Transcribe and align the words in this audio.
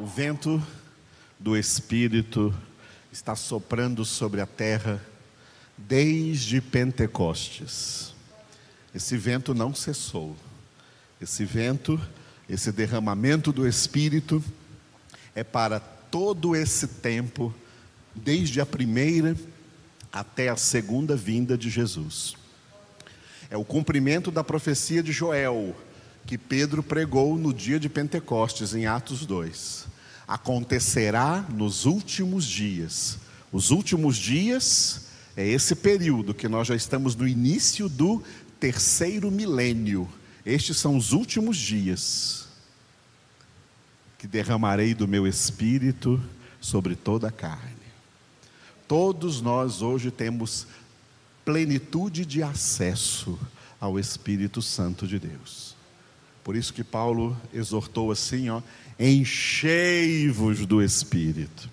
O 0.00 0.06
vento 0.06 0.66
do 1.38 1.54
Espírito 1.54 2.54
está 3.12 3.36
soprando 3.36 4.02
sobre 4.02 4.40
a 4.40 4.46
terra 4.46 4.98
desde 5.76 6.58
Pentecostes. 6.58 8.14
Esse 8.94 9.18
vento 9.18 9.52
não 9.52 9.74
cessou. 9.74 10.34
Esse 11.20 11.44
vento, 11.44 12.00
esse 12.48 12.72
derramamento 12.72 13.52
do 13.52 13.68
Espírito 13.68 14.42
é 15.34 15.44
para 15.44 15.78
todo 15.78 16.56
esse 16.56 16.86
tempo, 16.88 17.54
desde 18.14 18.58
a 18.58 18.64
primeira 18.64 19.36
até 20.10 20.48
a 20.48 20.56
segunda 20.56 21.14
vinda 21.14 21.58
de 21.58 21.68
Jesus. 21.68 22.36
É 23.50 23.56
o 23.58 23.66
cumprimento 23.66 24.30
da 24.30 24.42
profecia 24.42 25.02
de 25.02 25.12
Joel, 25.12 25.76
que 26.30 26.38
Pedro 26.38 26.80
pregou 26.80 27.36
no 27.36 27.52
dia 27.52 27.80
de 27.80 27.88
Pentecostes, 27.88 28.72
em 28.72 28.86
Atos 28.86 29.26
2. 29.26 29.86
Acontecerá 30.28 31.44
nos 31.52 31.86
últimos 31.86 32.44
dias. 32.44 33.18
Os 33.50 33.72
últimos 33.72 34.16
dias 34.16 35.06
é 35.36 35.44
esse 35.44 35.74
período 35.74 36.32
que 36.32 36.46
nós 36.46 36.68
já 36.68 36.76
estamos 36.76 37.16
no 37.16 37.26
início 37.26 37.88
do 37.88 38.22
terceiro 38.60 39.28
milênio. 39.28 40.08
Estes 40.46 40.76
são 40.76 40.96
os 40.96 41.10
últimos 41.10 41.56
dias 41.56 42.46
que 44.16 44.28
derramarei 44.28 44.94
do 44.94 45.08
meu 45.08 45.26
espírito 45.26 46.22
sobre 46.60 46.94
toda 46.94 47.26
a 47.26 47.32
carne. 47.32 47.74
Todos 48.86 49.40
nós 49.40 49.82
hoje 49.82 50.12
temos 50.12 50.68
plenitude 51.44 52.24
de 52.24 52.40
acesso 52.40 53.36
ao 53.80 53.98
Espírito 53.98 54.62
Santo 54.62 55.08
de 55.08 55.18
Deus. 55.18 55.79
Por 56.42 56.56
isso 56.56 56.72
que 56.72 56.82
Paulo 56.82 57.36
exortou 57.52 58.10
assim, 58.10 58.48
ó, 58.48 58.62
enchei-vos 58.98 60.66
do 60.66 60.82
Espírito. 60.82 61.68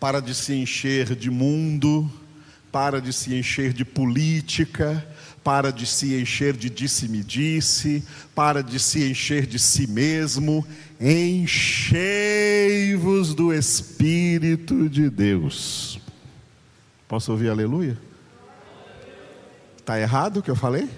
Para 0.00 0.20
de 0.20 0.34
se 0.34 0.54
encher 0.54 1.14
de 1.14 1.30
mundo, 1.30 2.10
para 2.72 3.00
de 3.00 3.12
se 3.12 3.34
encher 3.34 3.72
de 3.72 3.84
política, 3.84 5.06
para 5.44 5.70
de 5.70 5.86
se 5.86 6.18
encher 6.18 6.56
de 6.56 6.68
disse-me-disse, 6.70 8.02
para 8.34 8.62
de 8.62 8.80
se 8.80 9.08
encher 9.08 9.46
de 9.46 9.58
si 9.58 9.86
mesmo, 9.86 10.66
enchei-vos 10.98 11.94
do 13.34 13.52
Espírito 13.52 14.88
de 14.88 15.10
Deus. 15.10 16.00
Posso 17.06 17.30
ouvir 17.32 17.50
aleluia? 17.50 17.98
Está 19.78 20.00
errado 20.00 20.38
o 20.38 20.42
que 20.42 20.50
eu 20.50 20.56
falei? 20.56 20.88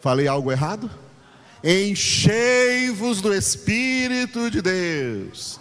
Falei 0.00 0.26
algo 0.26 0.50
errado? 0.50 0.90
Enchei-vos 1.64 3.20
do 3.20 3.32
Espírito 3.32 4.50
de 4.50 4.60
Deus. 4.60 5.60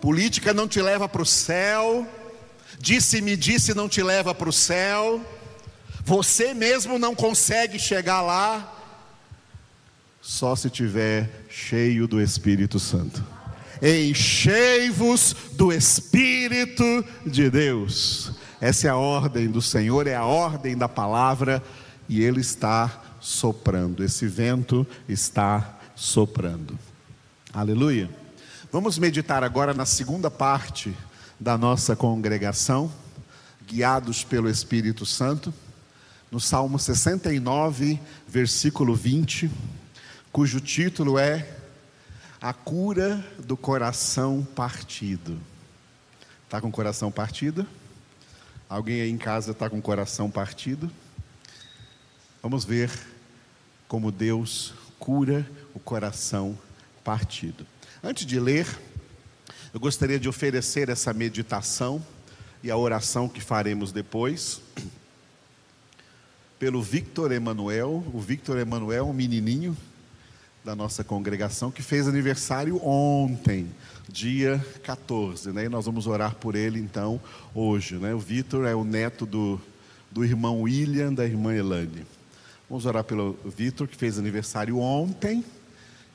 Política 0.00 0.52
não 0.52 0.66
te 0.68 0.80
leva 0.82 1.08
para 1.08 1.22
o 1.22 1.26
céu 1.26 2.06
Disse-me, 2.78 3.36
disse, 3.36 3.74
não 3.74 3.88
te 3.88 4.02
leva 4.02 4.34
para 4.34 4.48
o 4.48 4.52
céu. 4.52 5.20
Você 6.04 6.54
mesmo 6.54 6.98
não 6.98 7.14
consegue 7.14 7.78
chegar 7.78 8.22
lá, 8.22 8.72
só 10.20 10.54
se 10.54 10.70
tiver 10.70 11.46
cheio 11.48 12.06
do 12.06 12.20
Espírito 12.20 12.78
Santo. 12.78 13.24
Enchei-vos 13.82 15.34
do 15.52 15.72
Espírito 15.72 17.04
de 17.26 17.50
Deus. 17.50 18.32
Essa 18.60 18.86
é 18.86 18.90
a 18.90 18.96
ordem 18.96 19.48
do 19.48 19.60
Senhor, 19.60 20.06
é 20.06 20.14
a 20.14 20.24
ordem 20.24 20.76
da 20.76 20.88
palavra, 20.88 21.62
e 22.08 22.22
Ele 22.22 22.40
está 22.40 23.02
soprando. 23.26 24.04
Esse 24.04 24.28
vento 24.28 24.86
está 25.08 25.80
soprando. 25.96 26.78
Aleluia. 27.52 28.08
Vamos 28.70 28.98
meditar 28.98 29.42
agora 29.42 29.74
na 29.74 29.84
segunda 29.84 30.30
parte 30.30 30.96
da 31.38 31.58
nossa 31.58 31.96
congregação, 31.96 32.92
guiados 33.66 34.22
pelo 34.22 34.48
Espírito 34.48 35.04
Santo, 35.04 35.52
no 36.30 36.38
Salmo 36.38 36.78
69, 36.78 37.98
versículo 38.28 38.94
20, 38.94 39.50
cujo 40.30 40.60
título 40.60 41.18
é 41.18 41.52
A 42.40 42.52
Cura 42.52 43.26
do 43.44 43.56
Coração 43.56 44.46
Partido. 44.54 45.36
Está 46.44 46.60
com 46.60 46.68
o 46.68 46.72
coração 46.72 47.10
partido? 47.10 47.66
Alguém 48.68 49.00
aí 49.00 49.10
em 49.10 49.18
casa 49.18 49.50
está 49.50 49.68
com 49.68 49.78
o 49.78 49.82
coração 49.82 50.30
partido? 50.30 50.88
Vamos 52.40 52.64
ver 52.64 53.15
como 53.88 54.10
Deus 54.10 54.74
cura 54.98 55.48
o 55.74 55.78
coração 55.78 56.58
partido. 57.04 57.66
Antes 58.02 58.26
de 58.26 58.38
ler, 58.40 58.66
eu 59.72 59.80
gostaria 59.80 60.18
de 60.18 60.28
oferecer 60.28 60.88
essa 60.88 61.12
meditação 61.12 62.04
e 62.62 62.70
a 62.70 62.76
oração 62.76 63.28
que 63.28 63.40
faremos 63.40 63.92
depois 63.92 64.60
pelo 66.58 66.82
Victor 66.82 67.30
Emanuel. 67.32 68.04
O 68.12 68.20
Victor 68.20 68.58
Emanuel 68.58 68.98
é 68.98 69.02
um 69.02 69.12
menininho 69.12 69.76
da 70.64 70.74
nossa 70.74 71.04
congregação 71.04 71.70
que 71.70 71.80
fez 71.80 72.08
aniversário 72.08 72.84
ontem, 72.84 73.68
dia 74.08 74.64
14, 74.82 75.52
né? 75.52 75.66
E 75.66 75.68
nós 75.68 75.86
vamos 75.86 76.08
orar 76.08 76.34
por 76.34 76.56
ele 76.56 76.80
então 76.80 77.20
hoje, 77.54 77.94
né? 77.94 78.12
O 78.12 78.18
Victor 78.18 78.66
é 78.66 78.74
o 78.74 78.82
neto 78.82 79.24
do, 79.24 79.60
do 80.10 80.24
irmão 80.24 80.62
William, 80.62 81.14
da 81.14 81.24
irmã 81.24 81.54
Elane. 81.54 82.04
Vamos 82.68 82.84
orar 82.84 83.04
pelo 83.04 83.38
Victor 83.44 83.86
que 83.86 83.96
fez 83.96 84.18
aniversário 84.18 84.80
ontem 84.80 85.44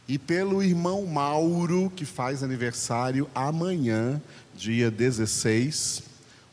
e 0.05 0.19
pelo 0.19 0.61
irmão 0.61 1.05
Mauro, 1.05 1.89
que 1.95 2.03
faz 2.03 2.43
aniversário 2.43 3.29
amanhã, 3.33 4.21
dia 4.53 4.91
16. 4.91 6.03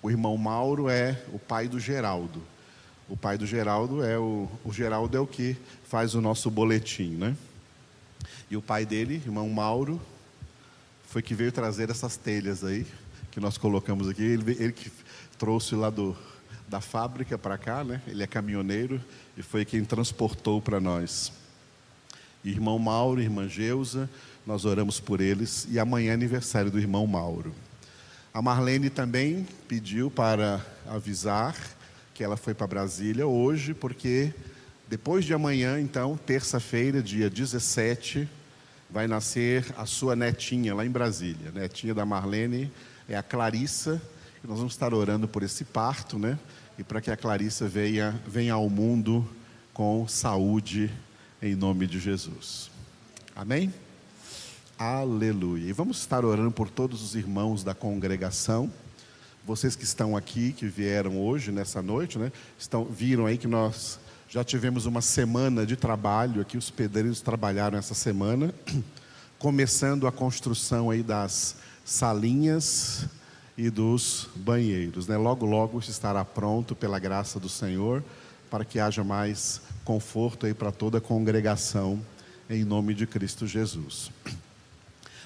O 0.01 0.09
irmão 0.09 0.37
Mauro 0.37 0.89
é 0.89 1.21
o 1.33 1.39
pai 1.41 1.67
do 1.67 1.81
Geraldo. 1.81 2.41
O 3.09 3.17
pai 3.17 3.37
do 3.37 3.45
Geraldo 3.45 4.05
é 4.05 4.17
o, 4.17 4.49
o 4.65 4.73
Geraldo 4.73 5.17
é 5.17 5.21
o 5.21 5.27
que 5.27 5.57
faz 5.83 6.15
o 6.15 6.21
nosso 6.21 6.49
boletim, 6.49 7.17
né? 7.17 7.37
E 8.49 8.57
o 8.57 8.63
pai 8.63 8.87
dele, 8.87 9.15
irmão 9.15 9.49
Mauro, 9.49 10.01
foi 11.09 11.23
que 11.23 11.35
veio 11.35 11.51
trazer 11.51 11.91
essas 11.91 12.17
telhas 12.17 12.63
aí 12.63 12.87
que 13.33 13.41
nós 13.41 13.59
colocamos 13.59 14.09
aqui. 14.09 14.23
Ele, 14.23 14.57
ele 14.61 14.73
que 14.73 14.93
trouxe 15.37 15.75
lá 15.75 15.91
do, 15.91 16.17
da 16.69 16.81
fábrica 16.81 17.39
para 17.39 17.57
cá, 17.57 17.83
né? 17.83 18.03
Ele 18.07 18.23
é 18.23 18.27
caminhoneiro 18.27 19.01
e 19.37 19.43
foi 19.43 19.65
quem 19.65 19.85
transportou 19.85 20.61
para 20.61 20.79
nós. 20.79 21.33
Irmão 22.45 22.79
Mauro, 22.79 23.21
irmã 23.21 23.49
Geusa, 23.49 24.09
nós 24.47 24.65
oramos 24.65 25.01
por 25.01 25.21
eles 25.21 25.67
e 25.71 25.79
amanhã 25.79 26.11
é 26.11 26.15
aniversário 26.15 26.71
do 26.71 26.79
irmão 26.79 27.07
Mauro. 27.07 27.55
A 28.33 28.41
Marlene 28.41 28.91
também 28.91 29.47
pediu 29.67 30.11
para 30.11 30.65
avisar 30.87 31.57
que 32.15 32.23
ela 32.23 32.37
foi 32.37 32.55
para 32.55 32.67
Brasília 32.67 33.27
hoje, 33.27 33.75
porque 33.75 34.33
depois 34.89 35.25
de 35.25 35.35
amanhã, 35.35 35.81
então, 35.81 36.17
terça-feira, 36.17 37.03
dia 37.03 37.29
17, 37.29 38.29
vai 38.91 39.07
nascer 39.07 39.65
a 39.77 39.85
sua 39.85 40.17
netinha 40.17 40.75
lá 40.75 40.85
em 40.85 40.91
Brasília. 40.91 41.51
A 41.51 41.59
netinha 41.61 41.95
da 41.95 42.07
Marlene 42.07 42.73
é 43.09 43.17
a 43.17 43.23
Clarissa, 43.23 44.01
nós 44.47 44.59
vamos 44.59 44.73
estar 44.73 44.95
orando 44.95 45.27
por 45.27 45.43
esse 45.43 45.65
parto, 45.65 46.19
né? 46.19 46.39
E 46.79 46.85
para 46.85 47.01
que 47.01 47.11
a 47.11 47.17
Clarissa 47.17 47.67
venha, 47.67 48.21
venha 48.27 48.55
ao 48.55 48.71
mundo 48.71 49.29
com 49.75 50.07
saúde 50.07 50.91
em 51.43 51.57
nome 51.57 51.87
de 51.87 51.99
Jesus. 51.99 52.71
Amém? 53.35 53.73
Aleluia. 54.79 55.69
E 55.69 55.73
vamos 55.73 55.99
estar 55.99 56.25
orando 56.25 56.53
por 56.53 56.71
todos 56.71 57.03
os 57.03 57.17
irmãos 57.17 57.65
da 57.65 57.75
congregação. 57.75 58.73
Vocês 59.45 59.75
que 59.75 59.83
estão 59.83 60.17
aqui, 60.17 60.53
que 60.53 60.67
vieram 60.67 61.21
hoje, 61.21 61.51
nessa 61.51 61.83
noite, 61.83 62.17
né? 62.17 62.31
Estão, 62.57 62.85
viram 62.85 63.27
aí 63.27 63.37
que 63.39 63.49
nós 63.49 63.99
já 64.29 64.45
tivemos 64.45 64.87
uma 64.87 65.01
semana 65.01 65.67
de 65.67 65.75
trabalho 65.75 66.41
aqui, 66.41 66.57
os 66.57 66.71
pedreiros 66.71 67.21
trabalharam 67.21 67.77
essa 67.77 67.95
semana, 67.95 68.55
começando 69.39 70.07
a 70.07 70.13
construção 70.13 70.91
aí 70.91 71.03
das 71.03 71.57
salinhas 71.85 73.09
e 73.59 73.71
dos 73.71 74.29
banheiros, 74.37 75.09
né? 75.09 75.17
Logo, 75.17 75.45
logo 75.45 75.81
estará 75.81 76.25
pronto 76.25 76.77
pela 76.77 77.01
graça 77.01 77.41
do 77.41 77.49
Senhor, 77.49 78.05
para 78.49 78.65
que 78.65 78.79
haja 78.79 79.03
mais 79.03 79.61
conforto 79.85 80.47
aí 80.47 80.55
para 80.55 80.71
toda 80.71 80.99
a 80.99 81.01
congregação, 81.01 82.01
em 82.49 82.63
nome 82.65 82.95
de 82.95 83.05
Cristo 83.05 83.49
Jesus. 83.49 84.13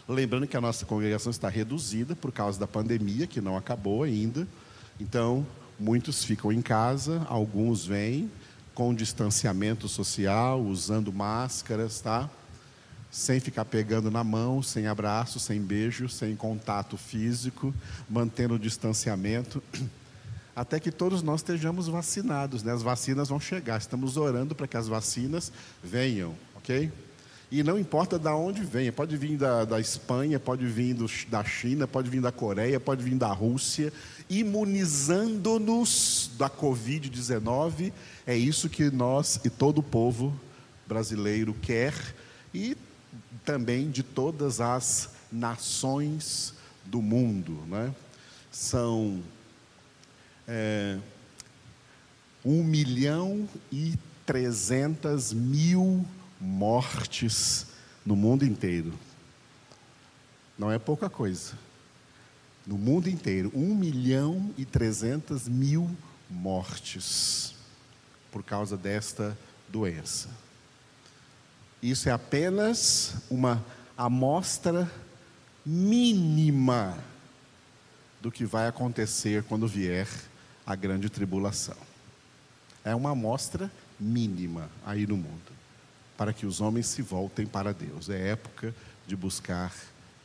Lembrando 0.09 0.47
que 0.47 0.57
a 0.57 0.63
nossa 0.63 0.87
congregação 0.87 1.31
está 1.31 1.51
reduzida 1.51 2.17
por 2.17 2.33
causa 2.33 2.59
da 2.59 2.67
pandemia, 2.67 3.27
que 3.27 3.41
não 3.41 3.55
acabou 3.55 4.03
ainda. 4.03 4.49
Então, 4.99 5.47
muitos 5.79 6.25
ficam 6.25 6.51
em 6.51 6.63
casa, 6.63 7.27
alguns 7.29 7.85
vêm 7.85 8.31
com 8.75 8.95
distanciamento 8.95 9.89
social, 9.89 10.59
usando 10.63 11.13
máscaras, 11.13 12.01
tá? 12.01 12.31
Sem 13.13 13.39
ficar 13.39 13.67
pegando 13.67 14.11
na 14.11 14.25
mão, 14.25 14.63
sem 14.63 14.87
abraço, 14.87 15.39
sem 15.39 15.61
beijo, 15.61 16.09
sem 16.09 16.35
contato 16.35 16.97
físico, 16.97 17.75
mantendo 18.09 18.55
o 18.55 18.59
distanciamento 18.59 19.63
até 20.57 20.81
que 20.81 20.91
todos 20.91 21.23
nós 21.23 21.41
estejamos 21.41 21.89
vacinados. 21.89 22.63
Né? 22.63 22.73
As 22.73 22.83
vacinas 22.83 23.29
vão 23.29 23.39
chegar. 23.39 23.79
Estamos 23.79 24.17
orando 24.17 24.55
para 24.55 24.67
que 24.67 24.79
as 24.79 24.89
vacinas 24.89 25.53
venham, 25.85 26.35
ok? 26.57 26.91
E 27.51 27.63
não 27.63 27.79
importa 27.79 28.19
de 28.19 28.31
onde 28.31 28.65
venha, 28.65 28.91
pode 28.91 29.15
vir 29.15 29.37
da, 29.37 29.67
da 29.67 29.79
Espanha, 29.79 30.41
pode 30.41 30.65
vir 30.65 30.95
do, 30.95 31.05
da 31.29 31.45
China, 31.45 31.87
pode 31.87 32.09
vir 32.09 32.23
da 32.23 32.33
Coreia, 32.33 32.81
pode 32.81 33.05
vir 33.05 33.15
da 33.15 33.31
Rússia, 33.31 33.93
imunizando-nos 34.31 36.31
da 36.39 36.49
Covid-19. 36.49 37.93
É 38.27 38.35
isso 38.35 38.71
que 38.71 38.91
nós 38.91 39.39
e 39.45 39.51
todo 39.51 39.81
o 39.81 39.83
povo 39.83 40.35
brasileiro 40.89 41.55
quer 41.61 41.93
e 42.55 42.75
também 43.45 43.91
de 43.91 44.03
todas 44.03 44.61
as 44.61 45.11
nações 45.31 46.55
do 46.85 47.01
mundo. 47.01 47.53
Né? 47.67 47.95
São 48.51 49.23
é, 50.47 50.99
1 52.45 52.65
milhão 52.65 53.49
e 53.71 53.99
300 54.27 55.33
mil 55.33 56.05
mortes 56.41 57.67
no 58.05 58.17
mundo 58.17 58.45
inteiro. 58.45 58.93
Não 60.59 60.71
é 60.71 60.79
pouca 60.79 61.09
coisa. 61.09 61.53
No 62.67 62.79
mundo 62.79 63.09
inteiro, 63.09 63.51
1 63.55 63.75
milhão 63.75 64.55
e 64.57 64.65
300 64.65 65.49
mil 65.49 65.91
mortes 66.31 67.55
por 68.31 68.43
causa 68.43 68.77
desta 68.77 69.37
doença. 69.69 70.29
Isso 71.83 72.09
é 72.09 72.13
apenas 72.13 73.15
uma 73.29 73.65
amostra 73.99 74.89
mínima 75.67 76.97
do 78.21 78.31
que 78.31 78.45
vai 78.45 78.69
acontecer 78.69 79.43
quando 79.43 79.67
vier 79.67 80.07
a 80.65 80.77
grande 80.77 81.11
tribulação. 81.11 81.77
É 82.85 82.95
uma 82.95 83.11
amostra 83.11 83.69
mínima 83.99 84.71
aí 84.87 85.07
no 85.09 85.17
mundo, 85.17 85.53
para 86.17 86.33
que 86.33 86.47
os 86.47 86.61
homens 86.61 86.87
se 86.87 87.03
voltem 87.03 87.47
para 87.47 87.75
Deus. 87.75 88.09
É 88.09 88.29
época 88.29 88.73
de 89.07 89.17
buscar 89.17 89.75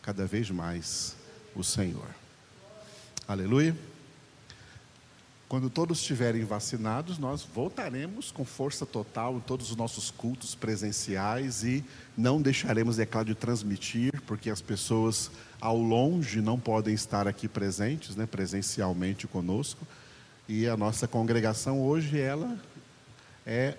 cada 0.02 0.28
vez 0.28 0.52
mais 0.52 1.16
o 1.56 1.64
Senhor. 1.64 2.08
Aleluia. 3.28 3.76
Quando 5.50 5.70
todos 5.70 6.00
estiverem 6.00 6.44
vacinados, 6.44 7.18
nós 7.18 7.42
voltaremos 7.42 8.32
com 8.32 8.44
força 8.44 8.86
total 8.86 9.38
em 9.38 9.40
todos 9.40 9.72
os 9.72 9.78
nossos 9.78 10.12
cultos 10.12 10.54
presenciais 10.56 11.64
e 11.64 11.86
não 12.18 12.42
deixaremos, 12.42 13.00
é 13.00 13.06
claro, 13.06 13.28
de 13.28 13.36
transmitir, 13.36 14.22
porque 14.24 14.50
as 14.50 14.62
pessoas 14.62 15.32
ao 15.62 15.78
longe 15.78 16.42
não 16.42 16.60
podem 16.60 16.94
estar 16.94 17.30
aqui 17.30 17.48
presentes, 17.48 18.14
né, 18.14 18.26
presencialmente 18.26 19.26
conosco. 19.26 19.88
E 20.50 20.68
a 20.68 20.76
nossa 20.76 21.08
congregação 21.08 21.82
hoje, 21.82 22.20
ela 22.20 22.60
é 23.46 23.76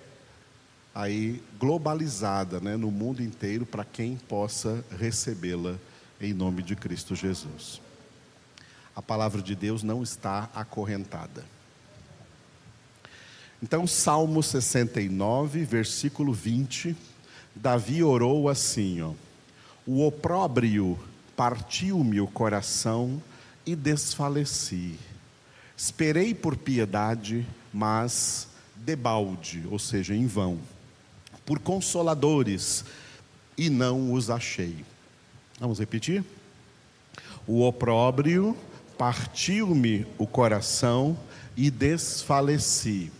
aí 0.94 1.42
globalizada 1.60 2.60
né, 2.60 2.78
no 2.78 2.90
mundo 2.90 3.22
inteiro 3.22 3.66
para 3.66 3.84
quem 3.84 4.16
possa 4.16 4.82
recebê-la 4.98 5.76
em 6.18 6.32
nome 6.32 6.62
de 6.62 6.74
Cristo 6.74 7.14
Jesus. 7.14 7.82
A 8.96 9.02
palavra 9.02 9.42
de 9.42 9.54
Deus 9.54 9.82
não 9.82 10.02
está 10.02 10.48
acorrentada. 10.54 11.57
Então, 13.62 13.86
Salmo 13.86 14.42
69, 14.42 15.64
versículo 15.64 16.32
20, 16.32 16.96
Davi 17.54 18.02
orou 18.02 18.48
assim: 18.48 19.00
ó, 19.02 19.12
O 19.86 20.06
opróbrio 20.06 20.98
partiu-me 21.36 22.20
o 22.20 22.26
coração 22.26 23.20
e 23.66 23.74
desfaleci. 23.74 24.96
Esperei 25.76 26.34
por 26.34 26.56
piedade, 26.56 27.46
mas 27.72 28.48
debalde, 28.76 29.64
ou 29.70 29.78
seja, 29.78 30.14
em 30.14 30.26
vão, 30.26 30.58
por 31.44 31.58
consoladores, 31.58 32.84
e 33.56 33.68
não 33.68 34.12
os 34.12 34.30
achei. 34.30 34.84
Vamos 35.58 35.80
repetir? 35.80 36.24
O 37.46 37.66
opróbrio 37.66 38.56
partiu-me 38.96 40.06
o 40.16 40.26
coração 40.26 41.18
e 41.56 41.70
desfaleci. 41.70 43.10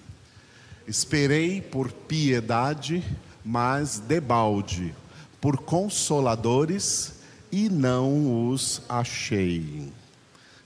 Esperei 0.89 1.61
por 1.61 1.93
piedade, 1.93 3.05
mas 3.45 3.99
debalde, 3.99 4.95
por 5.39 5.59
consoladores, 5.59 7.13
e 7.53 7.69
não 7.69 8.49
os 8.49 8.81
achei. 8.89 9.93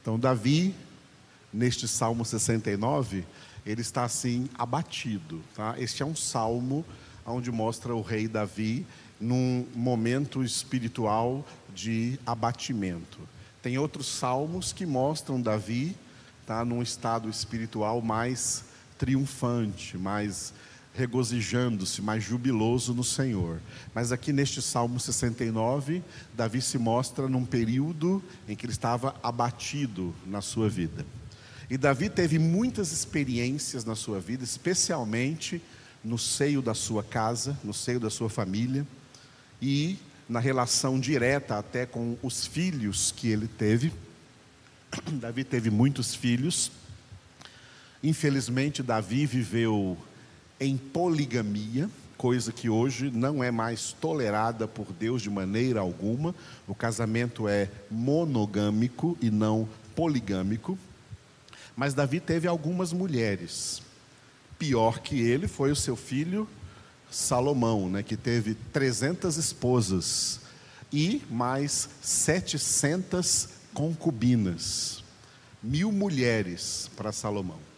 Então, 0.01 0.17
Davi, 0.17 0.77
neste 1.53 1.89
Salmo 1.89 2.25
69, 2.25 3.25
ele 3.67 3.81
está 3.81 4.05
assim 4.05 4.49
abatido. 4.55 5.43
Tá? 5.57 5.75
Este 5.77 6.05
é 6.05 6.07
um 6.07 6.15
salmo 6.15 6.85
onde 7.27 7.51
mostra 7.51 7.93
o 7.93 8.01
rei 8.01 8.29
Davi 8.29 8.87
num 9.21 9.67
momento 9.75 10.45
espiritual 10.45 11.45
de 11.75 12.17
abatimento. 12.25 13.19
Tem 13.61 13.77
outros 13.77 14.07
salmos 14.07 14.73
que 14.73 14.87
mostram 14.87 15.41
Davi 15.41 15.97
tá, 16.47 16.65
num 16.65 16.81
estado 16.81 17.29
espiritual 17.29 18.01
mais 18.01 18.71
triunfante, 19.03 19.99
mais 19.99 20.55
regozijando-se, 20.95 22.01
mais 22.01 22.23
jubiloso 22.23 22.95
no 22.95 23.03
Senhor. 23.03 23.61
Mas 23.93 24.13
aqui 24.13 24.33
neste 24.33 24.63
Salmo 24.63 25.01
69, 25.01 26.05
Davi 26.37 26.63
se 26.63 26.79
mostra 26.79 27.29
num 27.29 27.45
período 27.45 28.23
em 28.47 28.55
que 28.55 28.65
ele 28.65 28.73
estava 28.73 29.17
abatido 29.21 30.15
na 30.25 30.41
sua 30.41 30.69
vida. 30.69 31.05
E 31.69 31.77
Davi 31.77 32.09
teve 32.09 32.39
muitas 32.39 32.93
experiências 32.93 33.85
na 33.85 33.97
sua 33.97 34.21
vida, 34.21 34.45
especialmente 34.45 35.61
no 36.05 36.17
seio 36.17 36.63
da 36.63 36.73
sua 36.73 37.03
casa, 37.03 37.59
no 37.65 37.75
seio 37.75 37.99
da 37.99 38.09
sua 38.09 38.31
família 38.31 38.87
e 39.61 39.99
na 40.29 40.39
relação 40.39 41.01
direta 41.01 41.59
até 41.59 41.87
com 41.87 42.17
os 42.23 42.47
filhos 42.47 43.13
que 43.17 43.27
ele 43.27 43.49
teve. 43.49 43.93
Davi 45.21 45.43
teve 45.43 45.71
muitos 45.71 46.15
filhos. 46.15 46.71
Infelizmente, 48.03 48.83
Davi 48.83 49.27
viveu 49.27 49.97
em 50.59 50.77
poligamia, 50.77 51.89
coisa 52.17 52.53
que 52.53 52.69
hoje 52.69 53.11
não 53.11 53.43
é 53.43 53.51
mais 53.51 53.93
tolerada 53.93 54.67
por 54.67 54.93
Deus 54.93 55.23
de 55.23 55.31
maneira 55.31 55.81
alguma. 55.81 56.35
O 56.67 56.75
casamento 56.75 57.49
é 57.49 57.71
monogâmico 57.91 59.17
e 59.21 59.31
não 59.31 59.69
poligâmico. 59.95 60.79
Mas 61.77 61.95
Davi 61.95 62.21
teve 62.21 62.49
algumas 62.49 62.93
mulheres. 62.93 63.83
Pior 64.59 65.01
que 65.01 65.21
ele 65.21 65.49
foi 65.49 65.71
o 65.71 65.77
seu 65.77 65.97
filho 65.97 66.49
Salomão, 67.11 67.91
né, 67.91 68.03
que 68.03 68.17
teve 68.17 68.55
300 68.73 69.37
esposas 69.37 70.41
e 70.93 71.23
mais 71.31 71.89
700 72.01 73.49
concubinas. 73.75 75.05
Mil 75.63 75.93
mulheres 75.93 76.91
para 76.97 77.13
Salomão. 77.13 77.72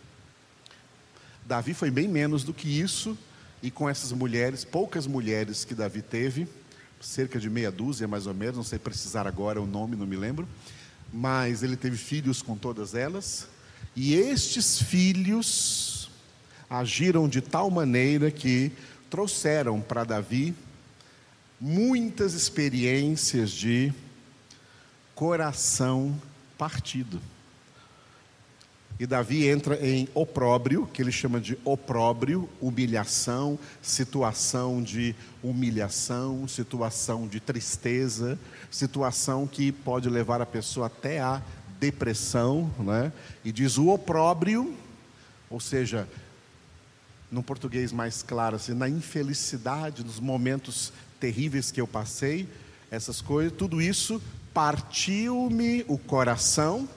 Davi 1.46 1.74
foi 1.74 1.90
bem 1.90 2.08
menos 2.08 2.42
do 2.42 2.54
que 2.54 2.80
isso, 2.80 3.16
e 3.62 3.70
com 3.70 3.88
essas 3.88 4.12
mulheres, 4.12 4.64
poucas 4.64 5.06
mulheres 5.06 5.64
que 5.64 5.74
Davi 5.74 6.02
teve, 6.02 6.46
cerca 7.00 7.38
de 7.38 7.50
meia 7.50 7.70
dúzia 7.70 8.08
mais 8.08 8.26
ou 8.26 8.34
menos, 8.34 8.56
não 8.56 8.64
sei 8.64 8.78
precisar 8.78 9.26
agora 9.26 9.60
o 9.60 9.66
nome, 9.66 9.96
não 9.96 10.06
me 10.06 10.16
lembro, 10.16 10.48
mas 11.12 11.62
ele 11.62 11.76
teve 11.76 11.96
filhos 11.96 12.42
com 12.42 12.56
todas 12.56 12.94
elas, 12.94 13.46
e 13.94 14.14
estes 14.14 14.82
filhos 14.82 16.10
agiram 16.68 17.28
de 17.28 17.40
tal 17.40 17.70
maneira 17.70 18.30
que 18.30 18.72
trouxeram 19.10 19.80
para 19.80 20.04
Davi 20.04 20.54
muitas 21.60 22.34
experiências 22.34 23.50
de 23.50 23.92
coração 25.14 26.20
partido. 26.58 27.20
E 28.98 29.06
Davi 29.06 29.48
entra 29.48 29.76
em 29.84 30.08
opróbrio, 30.14 30.86
que 30.86 31.02
ele 31.02 31.10
chama 31.10 31.40
de 31.40 31.58
opróbrio, 31.64 32.48
humilhação, 32.60 33.58
situação 33.82 34.80
de 34.80 35.16
humilhação, 35.42 36.46
situação 36.46 37.26
de 37.26 37.40
tristeza, 37.40 38.38
situação 38.70 39.48
que 39.48 39.72
pode 39.72 40.08
levar 40.08 40.40
a 40.40 40.46
pessoa 40.46 40.86
até 40.86 41.20
a 41.20 41.42
depressão, 41.80 42.70
né? 42.78 43.12
E 43.44 43.50
diz 43.50 43.78
o 43.78 43.88
opróbrio, 43.88 44.74
ou 45.50 45.58
seja, 45.58 46.08
no 47.32 47.42
português 47.42 47.92
mais 47.92 48.22
claro, 48.22 48.54
assim, 48.54 48.74
na 48.74 48.88
infelicidade, 48.88 50.04
nos 50.04 50.20
momentos 50.20 50.92
terríveis 51.18 51.72
que 51.72 51.80
eu 51.80 51.86
passei, 51.86 52.48
essas 52.92 53.20
coisas, 53.20 53.52
tudo 53.52 53.82
isso 53.82 54.22
partiu-me 54.52 55.84
o 55.88 55.98
coração, 55.98 56.88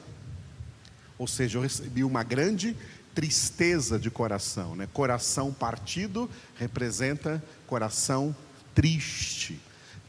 ou 1.18 1.28
seja, 1.28 1.58
eu 1.58 1.62
recebi 1.62 2.04
uma 2.04 2.24
grande 2.24 2.76
tristeza 3.16 3.98
de 3.98 4.12
coração, 4.12 4.76
né? 4.76 4.88
Coração 4.94 5.52
partido 5.52 6.30
representa 6.56 7.44
coração 7.66 8.36
triste, 8.76 9.60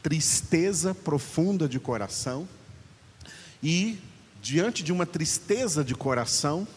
tristeza 0.03 0.93
profunda 0.93 1.67
de 1.67 1.79
coração, 1.79 2.47
e 3.63 3.99
diante 4.41 4.83
de 4.83 4.91
uma 4.91 5.05
tristeza 5.05 5.83
de 5.83 5.95
coração, 5.95 6.67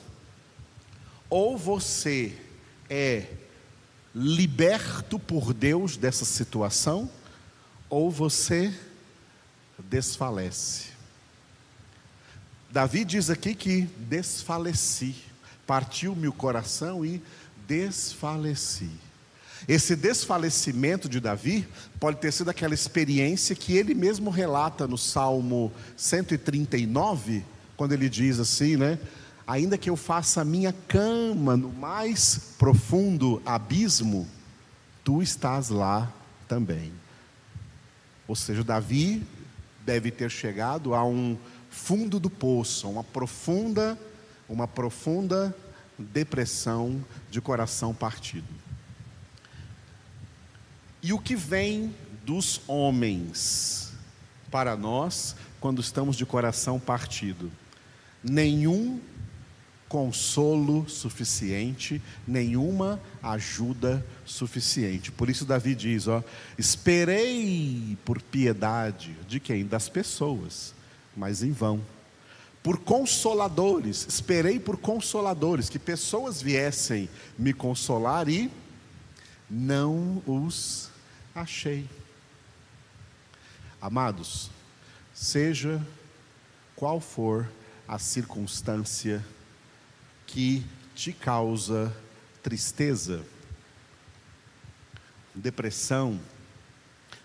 ou 1.29 1.57
você 1.57 2.37
é 2.89 3.27
liberto 4.15 5.19
por 5.19 5.53
Deus 5.53 5.97
dessa 5.97 6.25
situação, 6.25 7.11
ou 7.91 8.11
você 8.11 8.73
desfalece. 9.79 10.92
Davi 12.73 13.05
diz 13.05 13.29
aqui 13.29 13.55
que 13.55 13.83
desfaleci, 13.99 15.15
partiu-me 15.67 16.27
o 16.27 16.33
coração 16.33 17.05
e 17.05 17.23
desfaleci. 17.69 18.89
Esse 19.69 19.95
desfalecimento 19.95 21.07
de 21.07 21.21
Davi 21.21 21.69
pode 22.01 22.17
ter 22.17 22.33
sido 22.33 22.49
aquela 22.49 22.73
experiência 22.73 23.55
que 23.55 23.77
ele 23.77 23.93
mesmo 23.93 24.31
relata 24.31 24.89
no 24.89 24.97
Salmo 24.97 25.71
139, 25.99 27.45
quando 27.77 27.93
ele 27.93 28.09
diz 28.09 28.41
assim, 28.41 28.79
né? 28.79 28.99
Ainda 29.47 29.77
que 29.77 29.91
eu 29.91 29.97
faça 29.97 30.41
a 30.41 30.45
minha 30.45 30.73
cama 30.89 31.59
no 31.59 31.71
mais 31.71 32.55
profundo 32.57 33.43
abismo, 33.45 34.27
tu 35.05 35.21
estás 35.21 35.69
lá 35.69 36.11
também. 36.49 36.91
Ou 38.27 38.35
seja, 38.35 38.65
Davi 38.65 39.23
deve 39.85 40.11
ter 40.11 40.31
chegado 40.31 40.95
a 40.95 41.05
um 41.05 41.37
fundo 41.73 42.21
do 42.21 42.29
poço, 42.29 42.89
uma 42.89 43.03
profunda, 43.03 43.99
uma 44.49 44.69
profunda 44.69 45.57
depressão 45.99 47.03
de 47.31 47.41
coração 47.41 47.95
partido. 47.95 48.47
E 51.03 51.13
o 51.13 51.19
que 51.19 51.35
vem 51.35 51.95
dos 52.25 52.61
homens 52.69 53.93
para 54.51 54.77
nós 54.77 55.35
quando 55.59 55.81
estamos 55.81 56.15
de 56.15 56.27
coração 56.27 56.79
partido? 56.79 57.51
Nenhum 58.23 59.01
consolo 59.89 60.89
suficiente, 60.89 62.01
nenhuma 62.27 63.01
ajuda 63.23 64.05
suficiente. 64.25 65.11
Por 65.11 65.29
isso 65.29 65.45
Davi 65.45 65.75
diz, 65.75 66.07
ó, 66.07 66.23
esperei 66.57 67.97
por 68.05 68.21
piedade 68.21 69.17
de 69.27 69.41
quem? 69.41 69.67
Das 69.67 69.89
pessoas 69.89 70.75
mas 71.17 71.43
em 71.43 71.53
vão. 71.53 71.85
Por 72.63 72.79
consoladores, 72.79 74.07
esperei 74.09 74.61
por 74.61 74.77
consoladores, 74.77 75.69
que 75.69 75.79
pessoas 75.79 76.41
viessem 76.41 77.09
me 77.37 77.53
consolar 77.53 78.29
e 78.29 78.51
não 79.51 80.23
os 80.27 80.89
achei. 81.35 81.89
Amados, 83.81 84.49
seja 85.13 85.85
qual 86.77 87.01
for 87.01 87.49
a 87.89 87.99
circunstância 87.99 89.25
que 90.27 90.65
te 90.95 91.13
causa 91.13 91.95
tristeza, 92.43 93.25
depressão, 95.35 96.19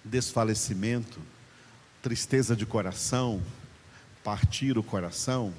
desfalecimento, 0.04 1.20
tristeza 2.02 2.56
de 2.56 2.66
coração, 2.66 3.42
partir 4.28 4.78
o 4.78 4.84
coração, 4.84 5.54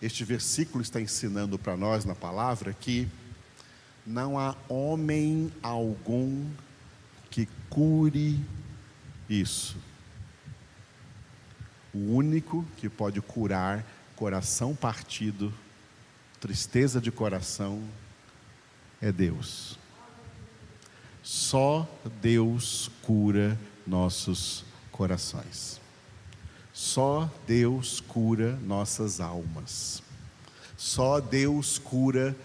este 0.00 0.24
versículo 0.24 0.80
está 0.80 0.98
ensinando 0.98 1.58
para 1.58 1.76
nós 1.76 2.06
na 2.06 2.14
palavra 2.14 2.72
que 2.72 3.06
não 4.06 4.38
há 4.38 4.56
homem 4.66 5.52
algum 5.62 6.48
que 7.30 7.46
cure 7.68 8.40
isso. 9.28 9.76
O 11.92 12.14
único 12.14 12.64
que 12.78 12.88
pode 12.88 13.20
curar 13.20 13.84
coração 14.16 14.74
partido, 14.74 15.52
tristeza 16.40 17.02
de 17.02 17.10
coração, 17.10 17.86
é 19.02 19.12
Deus. 19.12 19.78
Só 21.22 21.86
Deus 22.22 22.90
cura 23.02 23.60
nossos 23.86 24.64
corações. 24.90 25.78
Só 26.78 27.28
Deus 27.44 28.00
cura 28.00 28.56
nossas 28.64 29.18
almas. 29.18 30.00
Só 30.76 31.18
Deus 31.18 31.76
cura 31.76 32.36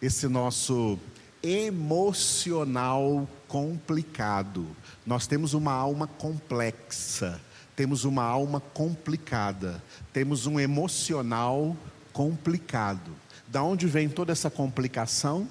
esse 0.00 0.26
nosso 0.28 0.98
emocional 1.42 3.28
complicado. 3.46 4.66
Nós 5.04 5.26
temos 5.26 5.52
uma 5.52 5.72
alma 5.74 6.06
complexa, 6.06 7.38
temos 7.76 8.04
uma 8.04 8.22
alma 8.22 8.60
complicada, 8.60 9.84
temos 10.10 10.46
um 10.46 10.58
emocional 10.58 11.76
complicado. 12.14 13.12
Da 13.46 13.62
onde 13.62 13.86
vem 13.86 14.08
toda 14.08 14.32
essa 14.32 14.48
complicação? 14.48 15.46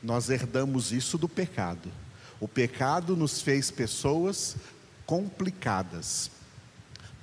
Nós 0.00 0.30
herdamos 0.30 0.92
isso 0.92 1.18
do 1.18 1.28
pecado. 1.28 1.90
O 2.38 2.46
pecado 2.46 3.16
nos 3.16 3.42
fez 3.42 3.68
pessoas 3.68 4.54
complicadas, 5.04 6.30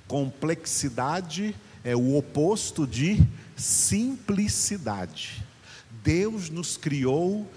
Complexidade 0.08 1.54
é 1.82 1.96
o 1.96 2.16
oposto 2.16 2.86
de 2.86 3.26
simplicidade. 3.56 5.44
Deus 6.02 6.50
nos 6.50 6.76
criou 6.76 7.50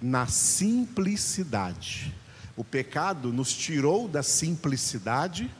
na 0.00 0.26
simplicidade. 0.26 2.12
O 2.56 2.64
pecado 2.64 3.32
nos 3.32 3.52
tirou 3.52 4.08
da 4.08 4.22
simplicidade 4.22 5.50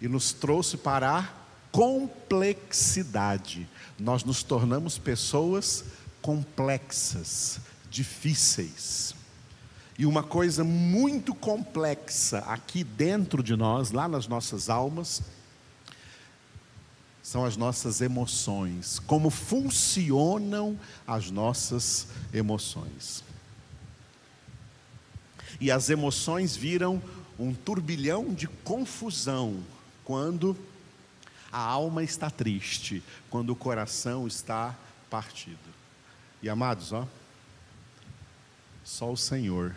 e 0.00 0.08
nos 0.08 0.32
trouxe 0.32 0.76
para 0.76 1.18
a 1.18 1.28
complexidade. 1.72 3.68
Nós 3.98 4.24
nos 4.24 4.42
tornamos 4.42 4.98
pessoas 4.98 5.84
complexas, 6.22 7.60
difíceis. 7.90 9.15
E 9.98 10.04
uma 10.04 10.22
coisa 10.22 10.62
muito 10.62 11.34
complexa 11.34 12.38
aqui 12.40 12.84
dentro 12.84 13.42
de 13.42 13.56
nós, 13.56 13.92
lá 13.92 14.06
nas 14.06 14.28
nossas 14.28 14.68
almas, 14.68 15.22
são 17.22 17.44
as 17.44 17.56
nossas 17.56 18.02
emoções. 18.02 18.98
Como 19.00 19.30
funcionam 19.30 20.78
as 21.06 21.30
nossas 21.30 22.08
emoções. 22.32 23.24
E 25.58 25.70
as 25.70 25.88
emoções 25.88 26.54
viram 26.54 27.02
um 27.38 27.54
turbilhão 27.54 28.34
de 28.34 28.46
confusão 28.46 29.62
quando 30.04 30.56
a 31.50 31.58
alma 31.58 32.02
está 32.02 32.30
triste, 32.30 33.02
quando 33.30 33.50
o 33.50 33.56
coração 33.56 34.26
está 34.26 34.76
partido. 35.08 35.58
E 36.42 36.50
amados, 36.50 36.92
ó, 36.92 37.08
só 38.84 39.10
o 39.10 39.16
Senhor 39.16 39.74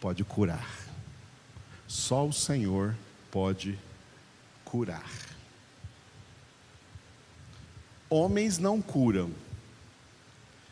pode 0.00 0.24
curar. 0.24 0.68
Só 1.86 2.26
o 2.26 2.32
Senhor 2.32 2.94
pode 3.30 3.78
curar. 4.64 5.10
Homens 8.10 8.58
não 8.58 8.80
curam, 8.80 9.30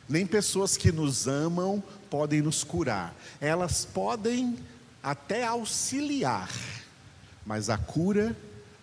nem 0.09 0.27
pessoas 0.27 0.77
que 0.77 0.91
nos 0.91 1.27
amam 1.27 1.83
podem 2.09 2.41
nos 2.41 2.65
curar. 2.65 3.15
Elas 3.41 3.85
podem 3.85 4.59
até 5.03 5.45
auxiliar, 5.45 6.51
mas 7.45 7.69
a 7.69 7.77
cura 7.77 8.37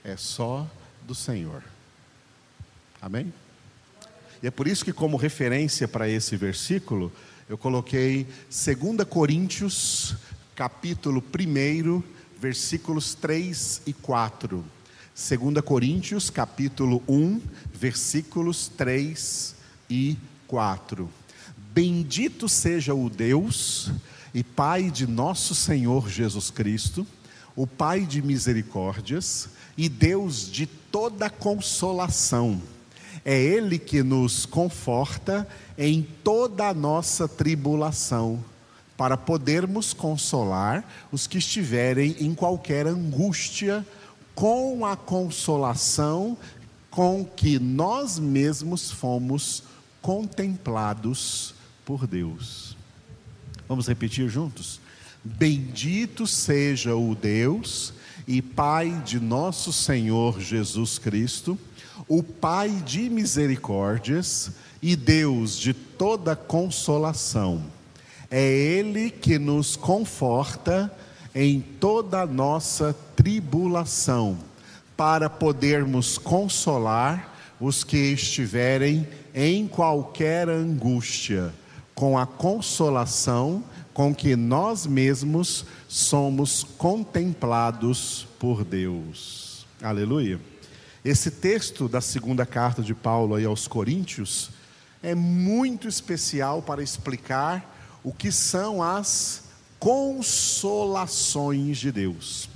é 0.03 0.15
só 0.15 0.69
do 1.03 1.15
Senhor. 1.15 1.63
Amém? 3.01 3.33
E 4.41 4.47
é 4.47 4.51
por 4.51 4.67
isso 4.67 4.83
que, 4.83 4.93
como 4.93 5.17
referência 5.17 5.87
para 5.87 6.07
esse 6.07 6.35
versículo, 6.35 7.11
eu 7.49 7.57
coloquei 7.57 8.27
2 8.49 9.07
Coríntios, 9.09 10.15
capítulo 10.55 11.23
1, 11.23 12.03
versículos 12.39 13.15
3 13.15 13.81
e 13.87 13.93
4. 13.93 14.63
2 15.15 15.65
Coríntios, 15.65 16.29
capítulo 16.29 17.01
1, 17.07 17.41
versículos 17.73 18.67
3 18.77 19.55
e 19.89 20.17
4. 20.47 21.09
Bendito 21.73 22.47
seja 22.47 22.93
o 22.93 23.09
Deus 23.09 23.91
e 24.33 24.43
Pai 24.43 24.91
de 24.91 25.07
nosso 25.07 25.55
Senhor 25.55 26.09
Jesus 26.09 26.49
Cristo, 26.49 27.05
o 27.55 27.67
Pai 27.67 28.01
de 28.01 28.21
misericórdias 28.21 29.49
e 29.77 29.87
Deus 29.89 30.51
de 30.51 30.65
toda 30.65 31.29
consolação 31.29 32.61
é 33.25 33.39
Ele 33.41 33.79
que 33.79 34.03
nos 34.03 34.45
conforta 34.45 35.47
em 35.77 36.05
toda 36.23 36.67
a 36.67 36.73
nossa 36.73 37.27
tribulação, 37.27 38.43
para 38.97 39.17
podermos 39.17 39.93
consolar 39.93 40.83
os 41.11 41.27
que 41.27 41.37
estiverem 41.37 42.15
em 42.19 42.33
qualquer 42.33 42.87
angústia, 42.87 43.85
com 44.35 44.85
a 44.85 44.95
consolação 44.95 46.37
com 46.89 47.25
que 47.25 47.59
nós 47.59 48.19
mesmos 48.19 48.91
fomos 48.91 49.63
contemplados 50.01 51.53
por 51.85 52.05
Deus. 52.05 52.77
Vamos 53.67 53.87
repetir 53.87 54.29
juntos? 54.29 54.79
Bendito 55.23 56.27
seja 56.27 56.95
o 56.95 57.15
Deus 57.15 57.93
e 58.27 58.41
Pai 58.41 59.01
de 59.05 59.19
nosso 59.19 59.71
Senhor 59.71 60.39
Jesus 60.39 60.97
Cristo 60.97 61.57
o 62.07 62.21
Pai 62.21 62.69
de 62.85 63.09
misericórdias 63.09 64.51
e 64.81 64.95
Deus 64.95 65.57
de 65.57 65.73
toda 65.73 66.35
consolação. 66.35 67.63
É 68.35 68.41
Ele 68.51 69.11
que 69.11 69.37
nos 69.37 69.75
conforta 69.75 70.91
em 71.35 71.61
toda 71.61 72.21
a 72.21 72.25
nossa 72.25 72.91
tribulação 73.15 74.39
para 74.97 75.29
podermos 75.29 76.17
consolar 76.17 77.31
os 77.59 77.83
que 77.83 77.95
estiverem 77.95 79.07
em 79.35 79.67
qualquer 79.67 80.49
angústia, 80.49 81.53
com 81.93 82.17
a 82.17 82.25
consolação 82.25 83.63
com 83.93 84.15
que 84.15 84.35
nós 84.35 84.87
mesmos 84.87 85.63
somos 85.87 86.63
contemplados 86.63 88.27
por 88.39 88.63
Deus. 88.63 89.67
Aleluia. 89.79 90.41
Esse 91.05 91.29
texto 91.29 91.87
da 91.87 92.01
segunda 92.01 92.47
carta 92.47 92.81
de 92.81 92.95
Paulo 92.95 93.35
aí 93.35 93.45
aos 93.45 93.67
Coríntios 93.67 94.49
é 95.03 95.13
muito 95.13 95.87
especial 95.87 96.63
para 96.63 96.81
explicar 96.81 97.72
o 98.03 98.11
que 98.11 98.31
são 98.31 98.83
as 98.83 99.43
consolações 99.79 101.77
de 101.77 101.91
Deus. 101.91 102.49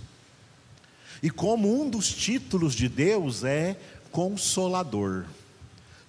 E 1.22 1.30
como 1.30 1.82
um 1.82 1.90
dos 1.90 2.10
títulos 2.10 2.74
de 2.74 2.88
Deus 2.88 3.44
é 3.44 3.78
consolador. 4.12 5.26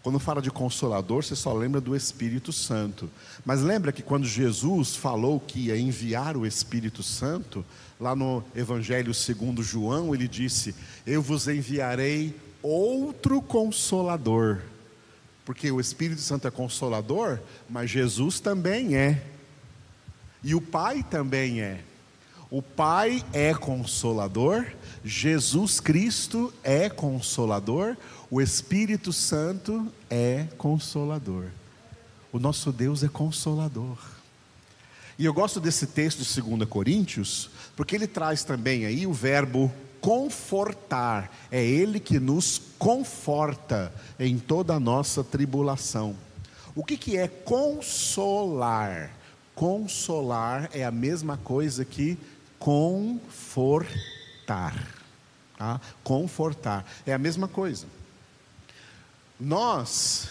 Quando 0.02 0.18
fala 0.18 0.40
de 0.40 0.50
consolador, 0.50 1.22
você 1.24 1.34
só 1.34 1.52
lembra 1.52 1.80
do 1.80 1.94
Espírito 1.96 2.52
Santo. 2.52 3.10
Mas 3.44 3.62
lembra 3.62 3.92
que 3.92 4.02
quando 4.02 4.26
Jesus 4.26 4.96
falou 4.96 5.40
que 5.40 5.66
ia 5.66 5.78
enviar 5.78 6.36
o 6.36 6.46
Espírito 6.46 7.02
Santo, 7.02 7.64
lá 8.00 8.14
no 8.14 8.42
Evangelho 8.54 9.12
segundo 9.12 9.62
João, 9.62 10.14
ele 10.14 10.28
disse: 10.28 10.74
Eu 11.06 11.20
vos 11.20 11.48
enviarei 11.48 12.34
outro 12.62 13.42
consolador. 13.42 14.60
Porque 15.48 15.72
o 15.72 15.80
Espírito 15.80 16.20
Santo 16.20 16.46
é 16.46 16.50
consolador, 16.50 17.40
mas 17.70 17.88
Jesus 17.88 18.38
também 18.38 18.96
é. 18.96 19.24
E 20.44 20.54
o 20.54 20.60
Pai 20.60 21.02
também 21.02 21.62
é. 21.62 21.80
O 22.50 22.60
Pai 22.60 23.24
é 23.32 23.54
consolador, 23.54 24.66
Jesus 25.02 25.80
Cristo 25.80 26.52
é 26.62 26.90
consolador, 26.90 27.96
o 28.30 28.42
Espírito 28.42 29.10
Santo 29.10 29.90
é 30.10 30.48
consolador. 30.58 31.46
O 32.30 32.38
nosso 32.38 32.70
Deus 32.70 33.02
é 33.02 33.08
consolador. 33.08 33.96
E 35.18 35.24
eu 35.24 35.32
gosto 35.32 35.60
desse 35.60 35.86
texto 35.86 36.22
de 36.22 36.42
2 36.42 36.68
Coríntios, 36.68 37.48
porque 37.74 37.96
ele 37.96 38.06
traz 38.06 38.44
também 38.44 38.84
aí 38.84 39.06
o 39.06 39.14
verbo 39.14 39.72
confortar. 40.00 41.30
É 41.50 41.64
ele 41.64 42.00
que 42.00 42.18
nos 42.18 42.60
conforta 42.78 43.92
em 44.18 44.38
toda 44.38 44.74
a 44.74 44.80
nossa 44.80 45.22
tribulação. 45.24 46.16
O 46.74 46.84
que, 46.84 46.96
que 46.96 47.16
é 47.16 47.28
consolar? 47.28 49.10
Consolar 49.54 50.70
é 50.72 50.84
a 50.84 50.90
mesma 50.90 51.36
coisa 51.36 51.84
que 51.84 52.16
confortar. 52.58 53.88
Tá? 55.56 55.80
Confortar 56.04 56.86
é 57.04 57.12
a 57.12 57.18
mesma 57.18 57.48
coisa. 57.48 57.86
Nós, 59.40 60.28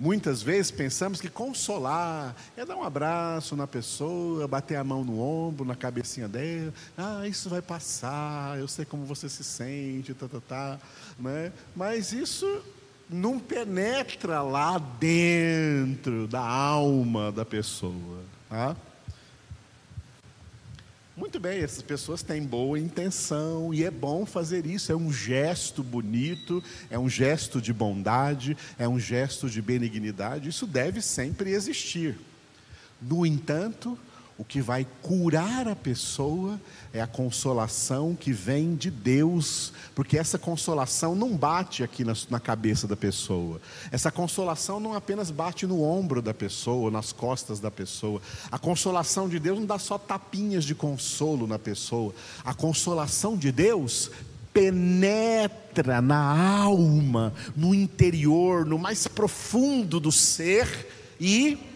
muitas 0.00 0.42
vezes, 0.42 0.70
pensamos 0.70 1.20
que 1.20 1.28
consolar 1.28 2.34
é 2.56 2.64
dar 2.64 2.74
um 2.74 2.82
abraço 2.82 3.54
na 3.54 3.66
pessoa, 3.66 4.48
bater 4.48 4.76
a 4.76 4.82
mão 4.82 5.04
no 5.04 5.20
ombro, 5.20 5.64
na 5.64 5.76
cabecinha 5.76 6.26
dela. 6.26 6.72
Ah, 6.96 7.28
isso 7.28 7.50
vai 7.50 7.60
passar, 7.60 8.58
eu 8.58 8.66
sei 8.66 8.86
como 8.86 9.04
você 9.04 9.28
se 9.28 9.44
sente, 9.44 10.14
tá, 10.14 10.26
tá, 10.26 10.40
tá. 10.40 10.78
Né? 11.18 11.52
Mas 11.76 12.12
isso 12.12 12.62
não 13.10 13.38
penetra 13.38 14.40
lá 14.40 14.78
dentro 14.78 16.26
da 16.26 16.40
alma 16.40 17.30
da 17.30 17.44
pessoa. 17.44 18.20
Tá? 18.48 18.74
Muito 21.20 21.38
bem, 21.38 21.60
essas 21.60 21.82
pessoas 21.82 22.22
têm 22.22 22.42
boa 22.42 22.78
intenção 22.78 23.74
e 23.74 23.84
é 23.84 23.90
bom 23.90 24.24
fazer 24.24 24.64
isso, 24.64 24.90
é 24.90 24.96
um 24.96 25.12
gesto 25.12 25.82
bonito, 25.82 26.64
é 26.88 26.98
um 26.98 27.10
gesto 27.10 27.60
de 27.60 27.74
bondade, 27.74 28.56
é 28.78 28.88
um 28.88 28.98
gesto 28.98 29.46
de 29.46 29.60
benignidade, 29.60 30.48
isso 30.48 30.66
deve 30.66 31.02
sempre 31.02 31.50
existir. 31.50 32.18
No 33.02 33.26
entanto, 33.26 33.98
o 34.40 34.44
que 34.44 34.62
vai 34.62 34.86
curar 35.02 35.68
a 35.68 35.76
pessoa 35.76 36.58
é 36.94 37.02
a 37.02 37.06
consolação 37.06 38.16
que 38.18 38.32
vem 38.32 38.74
de 38.74 38.90
Deus, 38.90 39.70
porque 39.94 40.16
essa 40.16 40.38
consolação 40.38 41.14
não 41.14 41.36
bate 41.36 41.84
aqui 41.84 42.04
na, 42.04 42.14
na, 42.30 42.40
cabeça 42.40 42.88
da 42.88 42.96
pessoa, 42.96 43.60
essa 43.92 44.10
consolação 44.10 44.80
não 44.80 44.94
apenas 44.94 45.30
bate 45.30 45.66
no 45.66 45.82
ombro 45.82 46.22
da 46.22 46.32
pessoa, 46.32 46.90
nas 46.90 47.12
costas 47.12 47.60
da 47.60 47.70
pessoa. 47.70 48.22
A 48.50 48.58
consolação 48.58 49.28
de 49.28 49.38
Deus 49.38 49.58
não 49.58 49.66
dá 49.66 49.78
só 49.78 49.98
tapinhas 49.98 50.64
de 50.64 50.74
consolo 50.74 51.46
na 51.46 51.58
pessoa, 51.58 52.14
a 52.42 52.54
consolação 52.54 53.36
de 53.36 53.52
Deus 53.52 54.10
penetra 54.54 56.00
na 56.00 56.62
alma, 56.62 57.34
no 57.54 57.74
interior, 57.74 58.64
no 58.64 58.78
mais 58.78 59.06
profundo 59.06 60.00
do 60.00 60.10
ser 60.10 60.88
e 61.20 61.69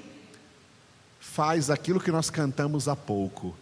faz 1.35 1.69
aquilo 1.69 1.99
que 1.99 2.13
nós 2.13 2.31
cantamos 2.31 2.87
há 2.87 2.95
pouco: 2.95 3.57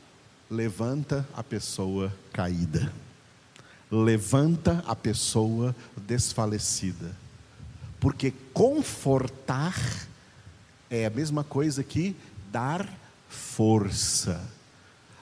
levanta 0.51 1.27
a 1.35 1.43
pessoa 1.43 2.13
caída, 2.31 2.93
levanta 3.91 4.85
a 4.87 4.95
pessoa 4.95 5.75
desfalecida. 5.97 7.17
Porque 7.99 8.33
confortar 8.53 9.75
é 10.91 11.07
a 11.07 11.11
mesma 11.11 11.43
coisa 11.43 11.83
que 11.83 12.15
dar 12.51 12.87
força. 13.29 14.39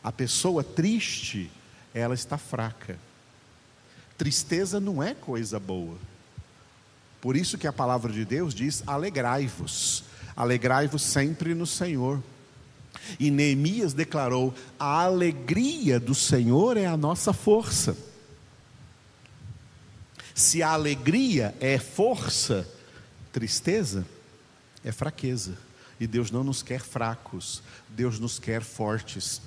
A 0.03 0.11
pessoa 0.11 0.65
triste, 0.65 1.53
ela 1.95 2.15
está 2.15 2.37
fraca. 2.37 2.99
Tristeza 4.19 4.81
não 4.81 5.01
é 5.01 5.15
coisa 5.15 5.61
boa. 5.61 5.97
Por 7.21 7.37
isso 7.37 7.59
que 7.59 7.67
a 7.67 7.73
palavra 7.73 8.13
de 8.13 8.25
Deus 8.25 8.53
diz: 8.53 8.83
alegrai-vos, 8.89 10.03
alegrai-vos 10.35 11.03
sempre 11.03 11.55
no 11.55 11.67
Senhor. 11.67 12.21
E 13.19 13.31
Neemias 13.31 13.93
declarou: 13.93 14.55
a 14.79 15.03
alegria 15.03 15.99
do 15.99 16.15
Senhor 16.15 16.77
é 16.77 16.87
a 16.87 16.97
nossa 16.97 17.33
força. 17.33 17.97
Se 20.35 20.63
a 20.63 20.71
alegria 20.71 21.55
é 21.61 21.79
força, 21.79 22.67
tristeza 23.33 24.07
é 24.85 24.93
fraqueza. 24.93 25.57
E 25.99 26.07
Deus 26.07 26.31
não 26.31 26.43
nos 26.43 26.63
quer 26.63 26.81
fracos, 26.81 27.63
Deus 27.89 28.19
nos 28.19 28.39
quer 28.39 28.63
fortes. 28.63 29.43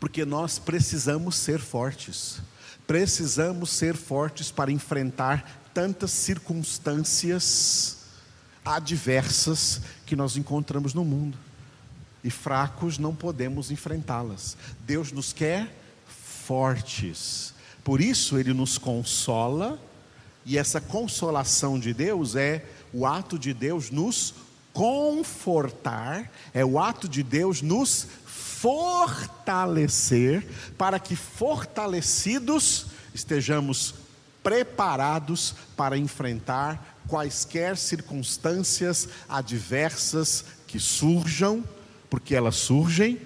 Porque 0.00 0.24
nós 0.24 0.58
precisamos 0.58 1.36
ser 1.36 1.58
fortes. 1.60 2.40
Precisamos 2.86 3.70
ser 3.70 3.94
fortes 3.94 4.50
para 4.50 4.72
enfrentar 4.72 5.68
tantas 5.74 6.10
circunstâncias 6.10 7.98
adversas 8.64 9.82
que 10.06 10.16
nós 10.16 10.38
encontramos 10.38 10.94
no 10.94 11.04
mundo 11.04 11.38
e 12.22 12.30
fracos 12.30 12.98
não 12.98 13.14
podemos 13.14 13.70
enfrentá-las. 13.70 14.56
Deus 14.80 15.12
nos 15.12 15.32
quer 15.32 15.72
fortes. 16.46 17.54
Por 17.84 18.00
isso 18.00 18.38
ele 18.38 18.52
nos 18.52 18.78
consola, 18.78 19.78
e 20.44 20.58
essa 20.58 20.80
consolação 20.80 21.78
de 21.78 21.92
Deus 21.92 22.34
é 22.34 22.64
o 22.92 23.06
ato 23.06 23.38
de 23.38 23.52
Deus 23.52 23.90
nos 23.90 24.34
confortar, 24.72 26.32
é 26.54 26.64
o 26.64 26.78
ato 26.78 27.08
de 27.08 27.22
Deus 27.22 27.60
nos 27.60 28.06
fortalecer, 28.24 30.46
para 30.76 30.98
que 30.98 31.14
fortalecidos 31.14 32.86
estejamos 33.14 33.94
preparados 34.42 35.54
para 35.76 35.98
enfrentar 35.98 36.96
quaisquer 37.06 37.76
circunstâncias 37.76 39.08
adversas 39.28 40.44
que 40.66 40.78
surjam 40.78 41.62
porque 42.10 42.34
elas 42.34 42.56
surgem, 42.56 43.20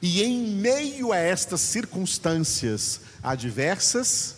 e 0.00 0.22
em 0.22 0.46
meio 0.56 1.12
a 1.12 1.16
estas 1.16 1.60
circunstâncias 1.60 3.00
adversas, 3.22 4.36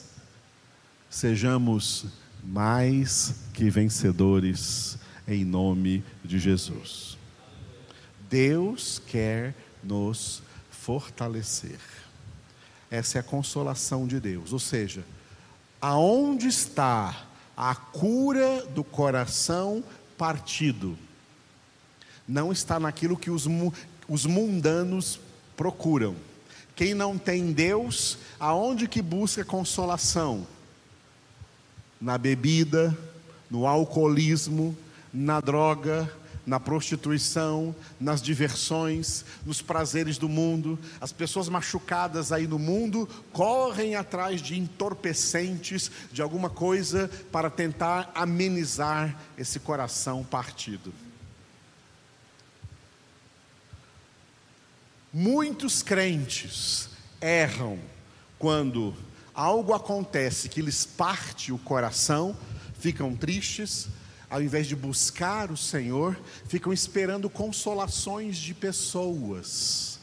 sejamos 1.11 2.07
mais 2.43 3.35
que 3.53 3.69
vencedores 3.69 4.97
em 5.27 5.45
nome 5.45 6.05
de 6.25 6.39
Jesus. 6.39 7.19
Deus 8.31 9.01
quer 9.07 9.55
nos 9.83 10.43
fortalecer. 10.71 11.79
Essa 12.91 13.19
é 13.19 13.21
a 13.21 13.25
consolação 13.25 14.07
de 14.07 14.19
Deus, 14.19 14.53
ou 14.53 14.59
seja, 14.59 15.05
aonde 15.81 16.47
está 16.47 17.27
a 17.57 17.75
cura 17.75 18.65
do 18.67 18.83
coração 18.83 19.85
partido? 20.17 20.97
Não 22.29 22.53
está 22.53 22.79
naquilo 22.79 23.17
que 23.17 23.31
os, 23.31 23.47
os 24.07 24.27
mundanos 24.27 25.19
procuram. 25.57 26.15
Quem 26.77 26.95
não 26.95 27.17
tem 27.17 27.51
Deus, 27.51 28.19
aonde 28.39 28.87
que 28.87 29.01
busca 29.01 29.45
consolação? 29.45 30.47
Na 32.01 32.17
bebida, 32.19 32.97
no 33.51 33.67
alcoolismo, 33.67 34.77
na 35.13 35.41
droga, 35.41 36.13
na 36.47 36.61
prostituição, 36.61 37.75
nas 38.01 38.23
diversões, 38.23 39.25
nos 39.45 39.61
prazeres 39.61 40.17
do 40.17 40.29
mundo. 40.29 40.79
As 41.01 41.13
pessoas 41.13 41.49
machucadas 41.49 42.31
aí 42.31 42.47
no 42.47 42.59
mundo 42.59 43.09
correm 43.33 43.97
atrás 43.97 44.41
de 44.41 44.59
entorpecentes, 44.59 45.91
de 46.13 46.23
alguma 46.23 46.49
coisa 46.49 47.11
para 47.33 47.51
tentar 47.51 48.11
amenizar 48.15 49.15
esse 49.37 49.59
coração 49.59 50.23
partido. 50.25 50.93
Muitos 55.13 55.83
crentes 55.83 56.91
erram 57.21 57.79
quando 58.39 58.95
algo 59.35 59.73
acontece 59.73 60.49
que 60.49 60.61
lhes 60.61 60.85
parte 60.85 61.51
o 61.51 61.59
coração, 61.59 62.37
ficam 62.79 63.17
tristes, 63.17 63.89
ao 64.29 64.43
invés 64.43 64.67
de 64.67 64.77
buscar 64.77 65.51
o 65.51 65.57
Senhor, 65.57 66.19
ficam 66.47 66.73
esperando 66.73 67.31
consolações 67.31 68.37
de 68.37 68.53
pessoas. 68.53 69.99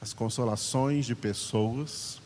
As 0.00 0.14
consolações 0.14 1.04
de 1.04 1.14
pessoas 1.14 2.18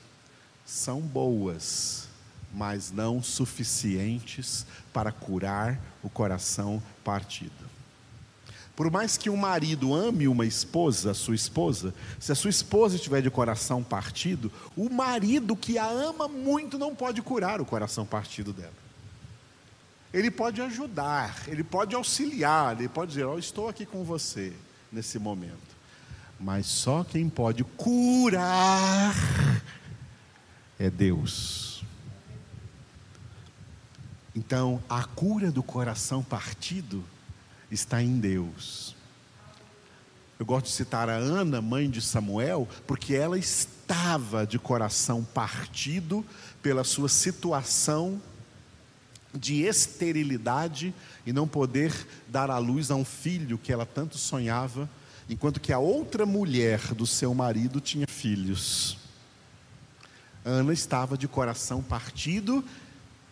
são 0.64 1.00
boas, 1.00 2.06
mas 2.54 2.92
não 2.92 3.22
suficientes 3.22 4.64
para 4.92 5.10
curar 5.10 5.80
o 6.02 6.08
coração 6.08 6.80
partido. 7.02 7.61
Por 8.74 8.90
mais 8.90 9.18
que 9.18 9.28
um 9.28 9.36
marido 9.36 9.94
ame 9.94 10.26
uma 10.26 10.46
esposa, 10.46 11.10
a 11.10 11.14
sua 11.14 11.34
esposa, 11.34 11.94
se 12.18 12.32
a 12.32 12.34
sua 12.34 12.48
esposa 12.48 12.96
estiver 12.96 13.20
de 13.20 13.30
coração 13.30 13.82
partido, 13.82 14.50
o 14.74 14.88
marido 14.88 15.54
que 15.54 15.76
a 15.76 15.86
ama 15.86 16.26
muito 16.26 16.78
não 16.78 16.94
pode 16.94 17.20
curar 17.20 17.60
o 17.60 17.66
coração 17.66 18.06
partido 18.06 18.52
dela. 18.52 18.72
Ele 20.12 20.30
pode 20.30 20.60
ajudar, 20.62 21.42
ele 21.46 21.62
pode 21.62 21.94
auxiliar, 21.94 22.78
ele 22.78 22.88
pode 22.88 23.10
dizer: 23.10 23.24
oh, 23.24 23.38
estou 23.38 23.68
aqui 23.68 23.84
com 23.84 24.04
você 24.04 24.52
nesse 24.90 25.18
momento. 25.18 25.72
Mas 26.40 26.66
só 26.66 27.04
quem 27.04 27.28
pode 27.28 27.64
curar 27.64 29.14
é 30.78 30.90
Deus. 30.90 31.84
Então, 34.34 34.82
a 34.88 35.04
cura 35.04 35.52
do 35.52 35.62
coração 35.62 36.22
partido 36.22 37.04
está 37.74 38.02
em 38.02 38.18
Deus. 38.18 38.94
Eu 40.38 40.46
gosto 40.46 40.66
de 40.66 40.72
citar 40.72 41.08
a 41.08 41.14
Ana, 41.14 41.62
mãe 41.62 41.88
de 41.88 42.00
Samuel, 42.00 42.68
porque 42.86 43.14
ela 43.14 43.38
estava 43.38 44.46
de 44.46 44.58
coração 44.58 45.24
partido 45.24 46.24
pela 46.60 46.84
sua 46.84 47.08
situação 47.08 48.20
de 49.34 49.62
esterilidade 49.62 50.92
e 51.24 51.32
não 51.32 51.48
poder 51.48 51.94
dar 52.28 52.50
à 52.50 52.58
luz 52.58 52.90
a 52.90 52.94
um 52.94 53.04
filho 53.04 53.56
que 53.56 53.72
ela 53.72 53.86
tanto 53.86 54.18
sonhava, 54.18 54.90
enquanto 55.28 55.60
que 55.60 55.72
a 55.72 55.78
outra 55.78 56.26
mulher 56.26 56.92
do 56.92 57.06
seu 57.06 57.32
marido 57.32 57.80
tinha 57.80 58.06
filhos. 58.06 58.98
Ana 60.44 60.72
estava 60.72 61.16
de 61.16 61.28
coração 61.28 61.82
partido 61.82 62.64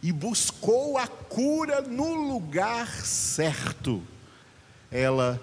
e 0.02 0.12
buscou 0.12 0.96
a 0.96 1.06
cura 1.06 1.82
no 1.82 2.14
lugar 2.14 2.88
certo. 3.04 4.02
Ela 4.90 5.40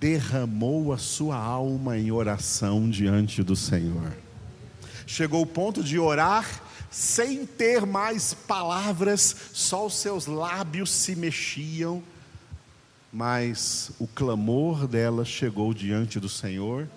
derramou 0.00 0.92
a 0.92 0.98
sua 0.98 1.36
alma 1.36 1.96
em 1.96 2.10
oração 2.10 2.90
diante 2.90 3.42
do 3.42 3.54
Senhor. 3.54 4.12
Chegou 5.06 5.42
o 5.42 5.46
ponto 5.46 5.82
de 5.82 5.98
orar 5.98 6.62
sem 6.90 7.46
ter 7.46 7.86
mais 7.86 8.34
palavras, 8.34 9.34
só 9.52 9.86
os 9.86 9.94
seus 9.94 10.26
lábios 10.26 10.90
se 10.90 11.16
mexiam, 11.16 12.02
mas 13.12 13.92
o 13.98 14.06
clamor 14.06 14.86
dela 14.86 15.24
chegou 15.24 15.72
diante 15.72 16.20
do 16.20 16.28
Senhor 16.28 16.88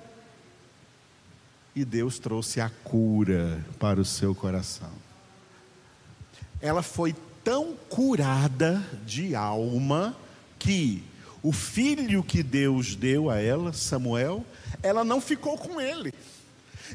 e 1.76 1.84
Deus 1.84 2.18
trouxe 2.18 2.60
a 2.60 2.70
cura 2.70 3.64
para 3.78 4.00
o 4.00 4.06
seu 4.06 4.34
coração. 4.34 4.92
Ela 6.62 6.82
foi 6.82 7.14
tão 7.44 7.76
curada 7.90 8.84
de 9.06 9.36
alma 9.36 10.16
que 10.58 11.04
o 11.46 11.52
filho 11.52 12.24
que 12.24 12.42
Deus 12.42 12.96
deu 12.96 13.30
a 13.30 13.40
ela, 13.40 13.72
Samuel, 13.72 14.44
ela 14.82 15.04
não 15.04 15.22
ficou 15.22 15.56
com 15.56 15.80
ele. 15.80 16.12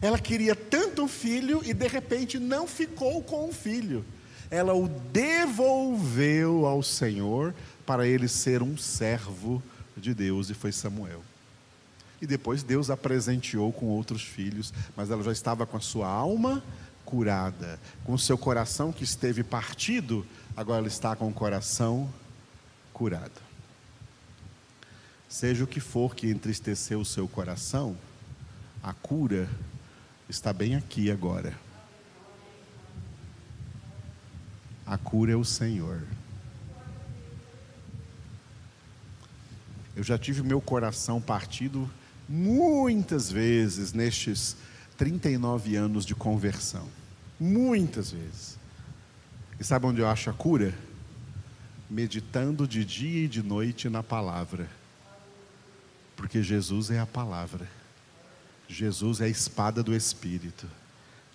Ela 0.03 0.19
queria 0.19 0.57
tanto 0.57 1.05
um 1.05 1.09
filho 1.09 1.63
e 1.65 1.73
de 1.73 1.87
repente 1.87 2.37
não 2.37 2.67
ficou 2.67 3.23
com 3.23 3.49
o 3.49 3.53
filho. 3.53 4.05
Ela 4.51 4.75
o 4.75 4.89
devolveu 4.89 6.67
ao 6.67 6.83
Senhor 6.83 7.55
para 7.87 8.09
ele 8.09 8.27
ser 8.27 8.61
um 8.61 8.77
servo 8.77 9.63
de 9.97 10.13
Deus 10.13 10.51
e 10.51 10.55
foi 10.55 10.73
Samuel. 10.73 11.23
E 12.21 12.27
depois 12.27 12.65
Deus 12.65 12.91
a 12.91 12.97
presenteou 12.97 13.73
com 13.73 13.87
outros 13.87 14.23
filhos, 14.23 14.75
mas 14.97 15.13
ela 15.13 15.23
já 15.23 15.31
estava 15.31 15.65
com 15.65 15.77
a 15.77 15.81
sua 15.81 16.09
alma 16.09 16.61
curada, 17.05 17.79
com 18.03 18.15
o 18.15 18.19
seu 18.19 18.37
coração 18.37 18.91
que 18.91 19.05
esteve 19.05 19.45
partido, 19.45 20.27
agora 20.57 20.81
ela 20.81 20.89
está 20.89 21.15
com 21.15 21.29
o 21.29 21.33
coração 21.33 22.13
curado. 22.93 23.50
Seja 25.31 25.63
o 25.63 25.67
que 25.67 25.79
for 25.79 26.17
que 26.17 26.29
entristeceu 26.29 27.01
o 27.01 27.05
seu 27.05 27.29
coração, 27.29 27.97
a 28.83 28.93
cura 28.93 29.49
está 30.29 30.53
bem 30.53 30.75
aqui 30.75 31.09
agora. 31.09 31.57
A 34.85 34.99
cura 34.99 35.31
é 35.31 35.37
o 35.37 35.45
Senhor. 35.45 36.03
Eu 39.95 40.03
já 40.03 40.19
tive 40.19 40.43
meu 40.43 40.61
coração 40.61 41.21
partido 41.21 41.89
muitas 42.29 43.31
vezes 43.31 43.93
nestes 43.93 44.57
39 44.97 45.77
anos 45.77 46.05
de 46.05 46.15
conversão. 46.17 46.89
Muitas 47.39 48.11
vezes. 48.11 48.59
E 49.61 49.65
sabe 49.65 49.87
onde 49.87 50.01
eu 50.01 50.09
acho 50.09 50.29
a 50.29 50.33
cura? 50.33 50.75
Meditando 51.89 52.67
de 52.67 52.85
dia 52.85 53.27
e 53.27 53.29
de 53.29 53.45
noite 53.45 53.89
na 53.89 54.03
palavra. 54.03 54.80
Porque 56.21 56.43
Jesus 56.43 56.91
é 56.91 57.01
a 57.01 57.07
palavra. 57.07 57.67
Jesus 58.69 59.23
é 59.23 59.25
a 59.25 59.29
espada 59.29 59.83
do 59.83 59.97
Espírito, 59.97 60.69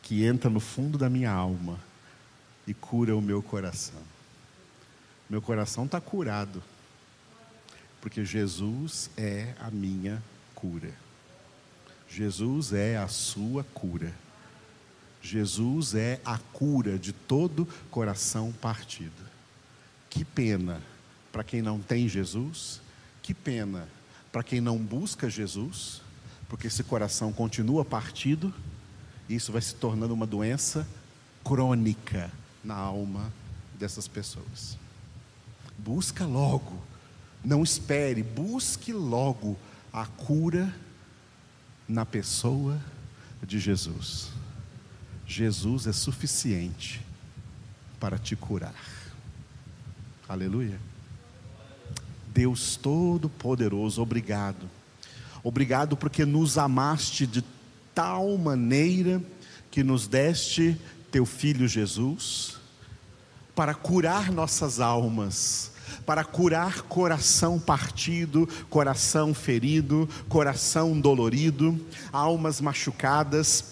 que 0.04 0.24
entra 0.24 0.48
no 0.48 0.60
fundo 0.60 0.96
da 0.96 1.10
minha 1.10 1.32
alma 1.32 1.80
e 2.68 2.74
cura 2.74 3.18
o 3.18 3.22
meu 3.22 3.42
coração. 3.42 4.00
Meu 5.28 5.42
coração 5.42 5.86
está 5.86 6.00
curado, 6.00 6.62
porque 8.00 8.24
Jesus 8.24 9.10
é 9.18 9.56
a 9.60 9.72
minha 9.72 10.22
cura. 10.54 10.94
Jesus 12.08 12.72
é 12.72 12.96
a 12.96 13.08
sua 13.08 13.64
cura. 13.64 14.14
Jesus 15.20 15.96
é 15.96 16.22
a 16.24 16.38
cura 16.38 17.00
de 17.00 17.12
todo 17.12 17.68
coração 17.90 18.52
partido. 18.52 19.26
Que 20.12 20.24
pena 20.24 20.80
para 21.32 21.44
quem 21.44 21.64
não 21.64 21.82
tem 21.82 22.08
Jesus, 22.08 22.80
que 23.24 23.34
pena 23.34 23.90
para 24.36 24.44
quem 24.44 24.60
não 24.60 24.78
busca 24.78 25.30
Jesus 25.30 26.02
porque 26.50 26.68
esse 26.68 26.84
coração 26.84 27.32
continua 27.32 27.86
partido, 27.86 28.54
e 29.30 29.36
isso 29.36 29.50
vai 29.50 29.62
se 29.62 29.74
tornando 29.76 30.14
uma 30.14 30.28
doença 30.28 30.86
crônica 31.42 32.30
na 32.62 32.76
alma 32.76 33.32
dessas 33.80 34.10
pessoas. 34.10 34.78
Busca 35.78 36.26
logo, 36.26 36.78
não 37.46 37.64
espere, 37.64 38.22
busque 38.22 38.92
logo 38.92 39.58
a 39.94 40.06
cura 40.06 40.76
na 41.88 42.06
pessoa 42.06 42.78
de 43.42 43.58
Jesus. 43.58 44.32
Jesus 45.26 45.88
é 45.88 45.94
suficiente 45.94 47.02
para 48.02 48.18
te 48.18 48.36
curar. 48.36 48.76
Aleluia. 50.28 50.78
Deus 52.36 52.76
Todo-Poderoso, 52.76 54.02
obrigado 54.02 54.70
Obrigado 55.46 55.96
porque 55.96 56.26
nos 56.26 56.58
amaste 56.58 57.28
de 57.28 57.44
tal 57.94 58.36
maneira 58.36 59.22
que 59.70 59.84
nos 59.84 60.08
deste 60.08 60.76
teu 61.12 61.24
filho 61.24 61.68
Jesus 61.68 62.58
para 63.54 63.76
curar 63.76 64.32
nossas 64.32 64.80
almas, 64.80 65.72
para 66.04 66.24
curar 66.24 66.82
coração 66.82 67.60
partido, 67.60 68.50
coração 68.72 69.36
ferido, 69.36 70.10
coração 70.28 71.00
dolorido, 71.00 71.80
almas 72.12 72.60
machucadas. 72.60 73.66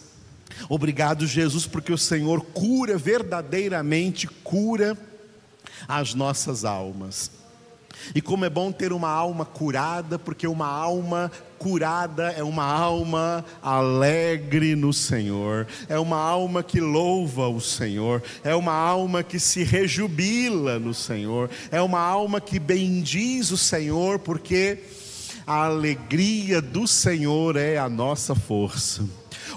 Obrigado, 0.70 1.26
Jesus, 1.26 1.66
porque 1.66 1.92
o 1.92 1.98
Senhor 1.98 2.42
cura 2.54 3.00
verdadeiramente, 3.00 4.28
cura 4.28 4.96
as 5.88 6.14
nossas 6.14 6.64
almas. 6.64 7.32
E 8.14 8.22
como 8.22 8.46
é 8.46 8.50
bom 8.50 8.72
ter 8.72 8.94
uma 8.94 9.10
alma 9.10 9.46
curada, 9.46 10.18
porque 10.18 10.48
uma 10.48 10.68
alma 10.68 11.32
curada 11.58 12.32
é 12.32 12.44
uma 12.44 12.66
alma 12.66 13.46
alegre 13.62 14.76
no 14.76 14.92
Senhor, 14.92 15.66
é 15.88 15.98
uma 15.98 16.18
alma 16.18 16.62
que 16.62 16.82
louva 16.82 17.48
o 17.48 17.62
Senhor, 17.62 18.22
é 18.44 18.54
uma 18.54 18.74
alma 18.74 19.24
que 19.24 19.40
se 19.40 19.64
rejubila 19.64 20.78
no 20.78 20.94
Senhor, 20.94 21.50
é 21.72 21.82
uma 21.82 22.02
alma 22.02 22.42
que 22.42 22.60
bendiz 22.60 23.52
o 23.52 23.58
Senhor, 23.58 24.20
porque 24.20 24.80
a 25.48 25.66
alegria 25.66 26.62
do 26.62 26.88
Senhor 26.88 27.56
é 27.56 27.78
a 27.78 27.88
nossa 27.88 28.36
força. 28.36 29.04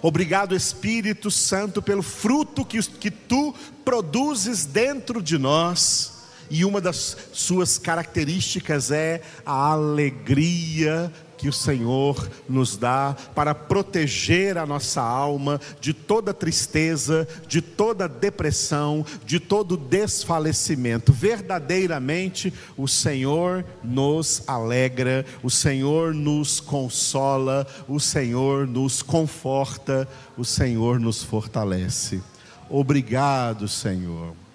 Obrigado, 0.02 0.54
Espírito 0.54 1.30
Santo, 1.30 1.80
pelo 1.80 2.02
fruto 2.02 2.64
que, 2.64 2.80
que 2.82 3.10
tu 3.10 3.54
produzes 3.84 4.64
dentro 4.64 5.22
de 5.22 5.38
nós. 5.38 6.15
E 6.50 6.64
uma 6.64 6.80
das 6.80 7.16
suas 7.32 7.78
características 7.78 8.90
é 8.90 9.22
a 9.44 9.72
alegria 9.72 11.12
que 11.36 11.48
o 11.48 11.52
Senhor 11.52 12.28
nos 12.48 12.76
dá 12.76 13.14
para 13.34 13.54
proteger 13.54 14.56
a 14.58 14.66
nossa 14.66 15.02
alma 15.02 15.60
de 15.80 15.92
toda 15.92 16.32
tristeza, 16.32 17.28
de 17.46 17.60
toda 17.60 18.08
depressão, 18.08 19.04
de 19.24 19.38
todo 19.38 19.76
desfalecimento. 19.76 21.12
Verdadeiramente, 21.12 22.52
o 22.76 22.88
Senhor 22.88 23.64
nos 23.84 24.42
alegra, 24.46 25.24
o 25.42 25.50
Senhor 25.50 26.14
nos 26.14 26.58
consola, 26.60 27.66
o 27.86 28.00
Senhor 28.00 28.66
nos 28.66 29.02
conforta, 29.02 30.08
o 30.36 30.44
Senhor 30.44 30.98
nos 30.98 31.22
fortalece. 31.22 32.22
Obrigado, 32.68 33.68
Senhor. 33.68 34.45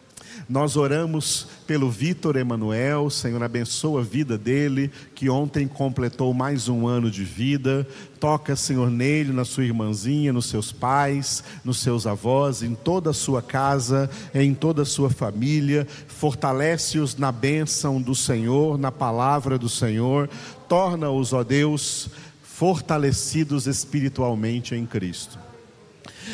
Nós 0.51 0.75
oramos 0.75 1.47
pelo 1.65 1.89
Vitor 1.89 2.35
Emanuel, 2.35 3.09
Senhor, 3.09 3.41
abençoa 3.41 4.01
a 4.01 4.03
vida 4.03 4.37
dele, 4.37 4.91
que 5.15 5.29
ontem 5.29 5.65
completou 5.65 6.33
mais 6.33 6.67
um 6.67 6.85
ano 6.85 7.09
de 7.09 7.23
vida. 7.23 7.87
Toca, 8.19 8.53
Senhor, 8.53 8.89
nele, 8.89 9.31
na 9.31 9.45
sua 9.45 9.63
irmãzinha, 9.63 10.33
nos 10.33 10.47
seus 10.47 10.69
pais, 10.69 11.41
nos 11.63 11.79
seus 11.79 12.05
avós, 12.05 12.63
em 12.63 12.75
toda 12.75 13.11
a 13.11 13.13
sua 13.13 13.41
casa, 13.41 14.09
em 14.35 14.53
toda 14.53 14.81
a 14.81 14.85
sua 14.85 15.09
família. 15.09 15.87
Fortalece-os 16.09 17.15
na 17.15 17.31
bênção 17.31 18.01
do 18.01 18.13
Senhor, 18.13 18.77
na 18.77 18.91
palavra 18.91 19.57
do 19.57 19.69
Senhor. 19.69 20.29
Torna-os, 20.67 21.31
ó 21.31 21.45
Deus, 21.45 22.09
fortalecidos 22.43 23.67
espiritualmente 23.67 24.75
em 24.75 24.85
Cristo. 24.85 25.50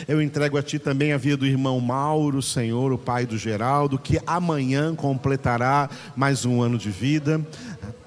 Eu 0.08 0.22
entrego 0.22 0.58
a 0.58 0.64
Ti 0.64 0.80
também 0.80 1.14
a 1.14 1.18
vida 1.18 1.38
do 1.38 1.46
irmão 1.46 1.80
Mauro, 1.80 2.42
Senhor, 2.42 2.92
o 2.92 2.98
pai 2.98 3.26
do 3.26 3.38
Geraldo, 3.38 3.98
que 3.98 4.20
amanhã 4.26 4.96
completará 4.96 5.90
mais 6.16 6.46
um 6.46 6.62
ano 6.62 6.78
de 6.78 6.90
vida. 6.90 7.42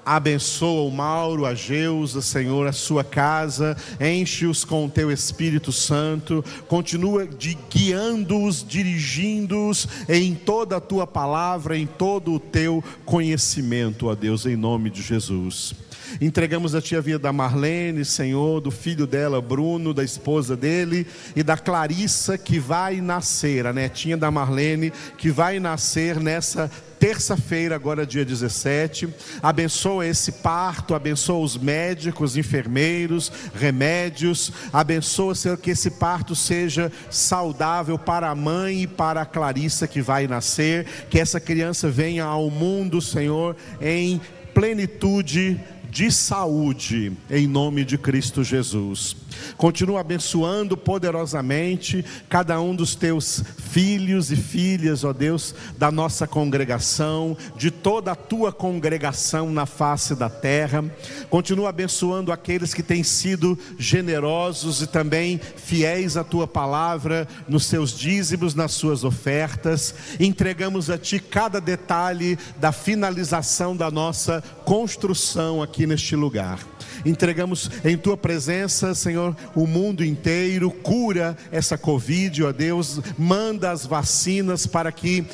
Abençoa 0.05 0.87
o 0.87 0.91
Mauro, 0.91 1.45
a 1.45 1.53
Geusa, 1.53 2.21
Senhor, 2.21 2.67
a 2.67 2.71
sua 2.71 3.03
casa, 3.03 3.77
enche-os 3.99 4.63
com 4.63 4.85
o 4.85 4.89
teu 4.89 5.11
Espírito 5.11 5.71
Santo, 5.71 6.43
continua 6.67 7.27
guiando-os, 7.69 8.65
dirigindo-os 8.67 9.87
em 10.09 10.33
toda 10.33 10.77
a 10.77 10.81
tua 10.81 11.05
palavra, 11.05 11.77
em 11.77 11.85
todo 11.85 12.33
o 12.33 12.39
teu 12.39 12.83
conhecimento, 13.05 14.07
ó 14.07 14.15
Deus, 14.15 14.45
em 14.45 14.55
nome 14.55 14.89
de 14.89 15.01
Jesus. 15.01 15.73
Entregamos 16.19 16.75
a 16.75 16.81
Ti 16.81 16.95
a 16.95 17.01
vida 17.01 17.19
da 17.19 17.31
Marlene, 17.31 18.03
Senhor, 18.03 18.59
do 18.59 18.71
filho 18.71 19.05
dela, 19.05 19.41
Bruno, 19.41 19.93
da 19.93 20.03
esposa 20.03 20.57
dele 20.57 21.05
e 21.35 21.43
da 21.43 21.57
Clarissa 21.57 22.37
que 22.37 22.59
vai 22.59 22.99
nascer, 22.99 23.65
a 23.65 23.71
netinha 23.71 24.17
da 24.17 24.31
Marlene, 24.31 24.91
que 25.17 25.29
vai 25.29 25.59
nascer 25.59 26.19
nessa 26.19 26.69
terça-feira, 27.01 27.73
agora 27.73 28.05
dia 28.05 28.23
17. 28.23 29.09
Abençoa 29.41 30.05
esse 30.05 30.33
parto, 30.33 30.93
abençoa 30.93 31.39
os 31.39 31.57
médicos, 31.57 32.37
enfermeiros, 32.37 33.31
remédios. 33.55 34.53
Abençoa, 34.71 35.33
Senhor, 35.33 35.57
que 35.57 35.71
esse 35.71 35.89
parto 35.89 36.35
seja 36.35 36.91
saudável 37.09 37.97
para 37.97 38.29
a 38.29 38.35
mãe 38.35 38.83
e 38.83 38.87
para 38.87 39.23
a 39.23 39.25
Clarissa 39.25 39.87
que 39.87 39.99
vai 39.99 40.27
nascer. 40.27 40.85
Que 41.09 41.19
essa 41.19 41.39
criança 41.39 41.89
venha 41.89 42.23
ao 42.23 42.51
mundo, 42.51 43.01
Senhor, 43.01 43.57
em 43.81 44.21
plenitude 44.53 45.59
de 45.89 46.11
saúde, 46.11 47.13
em 47.31 47.47
nome 47.47 47.83
de 47.83 47.97
Cristo 47.97 48.43
Jesus. 48.43 49.15
Continua 49.57 50.01
abençoando 50.01 50.75
poderosamente 50.75 52.03
cada 52.29 52.59
um 52.59 52.75
dos 52.75 52.95
teus 52.95 53.43
filhos 53.71 54.31
e 54.31 54.35
filhas, 54.35 55.03
ó 55.03 55.13
Deus, 55.13 55.53
da 55.77 55.91
nossa 55.91 56.27
congregação, 56.27 57.37
de 57.55 57.71
toda 57.71 58.11
a 58.11 58.15
tua 58.15 58.51
congregação 58.51 59.51
na 59.51 59.65
face 59.65 60.15
da 60.15 60.29
terra. 60.29 60.83
Continua 61.29 61.69
abençoando 61.69 62.31
aqueles 62.31 62.73
que 62.73 62.83
têm 62.83 63.03
sido 63.03 63.57
generosos 63.77 64.81
e 64.81 64.87
também 64.87 65.39
fiéis 65.55 66.17
à 66.17 66.23
tua 66.23 66.47
palavra, 66.47 67.27
nos 67.47 67.65
seus 67.65 67.97
dízimos, 67.97 68.55
nas 68.55 68.71
suas 68.71 69.03
ofertas. 69.03 69.93
Entregamos 70.19 70.89
a 70.89 70.97
ti 70.97 71.19
cada 71.19 71.61
detalhe 71.61 72.37
da 72.57 72.71
finalização 72.71 73.75
da 73.75 73.89
nossa 73.89 74.41
construção 74.65 75.61
aqui 75.61 75.85
neste 75.85 76.15
lugar 76.15 76.70
entregamos 77.05 77.69
em 77.83 77.97
tua 77.97 78.17
presença, 78.17 78.93
Senhor, 78.93 79.35
o 79.55 79.65
mundo 79.65 80.03
inteiro, 80.03 80.71
cura 80.71 81.37
essa 81.51 81.77
Covid, 81.77 82.43
ó 82.43 82.51
Deus, 82.51 82.99
manda 83.17 83.71
as 83.71 83.85
vacinas 83.85 84.65
para 84.65 84.91
que 84.91 85.25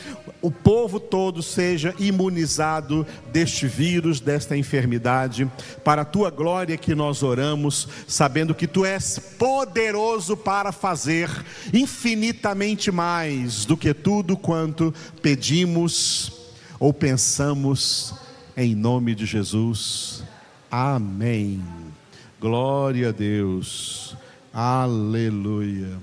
o 0.42 0.52
povo 0.52 1.00
todo 1.00 1.42
seja 1.42 1.94
imunizado 2.00 3.06
deste 3.32 3.68
vírus, 3.68 4.20
desta 4.20 4.56
enfermidade, 4.56 5.50
para 5.84 6.04
a 6.04 6.06
tua 6.06 6.30
glória 6.30 6.78
que 6.78 6.94
nós 6.94 7.24
oramos, 7.24 7.88
sabendo 8.08 8.54
que 8.54 8.68
tu 8.68 8.86
és 8.86 9.20
poderoso 9.38 10.38
para 10.38 10.72
fazer 10.72 11.30
infinitamente 11.74 12.92
mais 12.92 13.66
do 13.66 13.76
que 13.76 13.94
tudo 13.94 14.38
quanto 14.38 14.94
pedimos 15.22 16.32
ou 16.80 16.94
pensamos, 16.94 18.14
em 18.56 18.76
nome 18.76 19.16
de 19.16 19.26
Jesus. 19.26 20.17
Amém. 20.70 21.64
Glória 22.40 23.10
a 23.10 23.12
Deus. 23.12 24.16
Aleluia. 24.54 25.98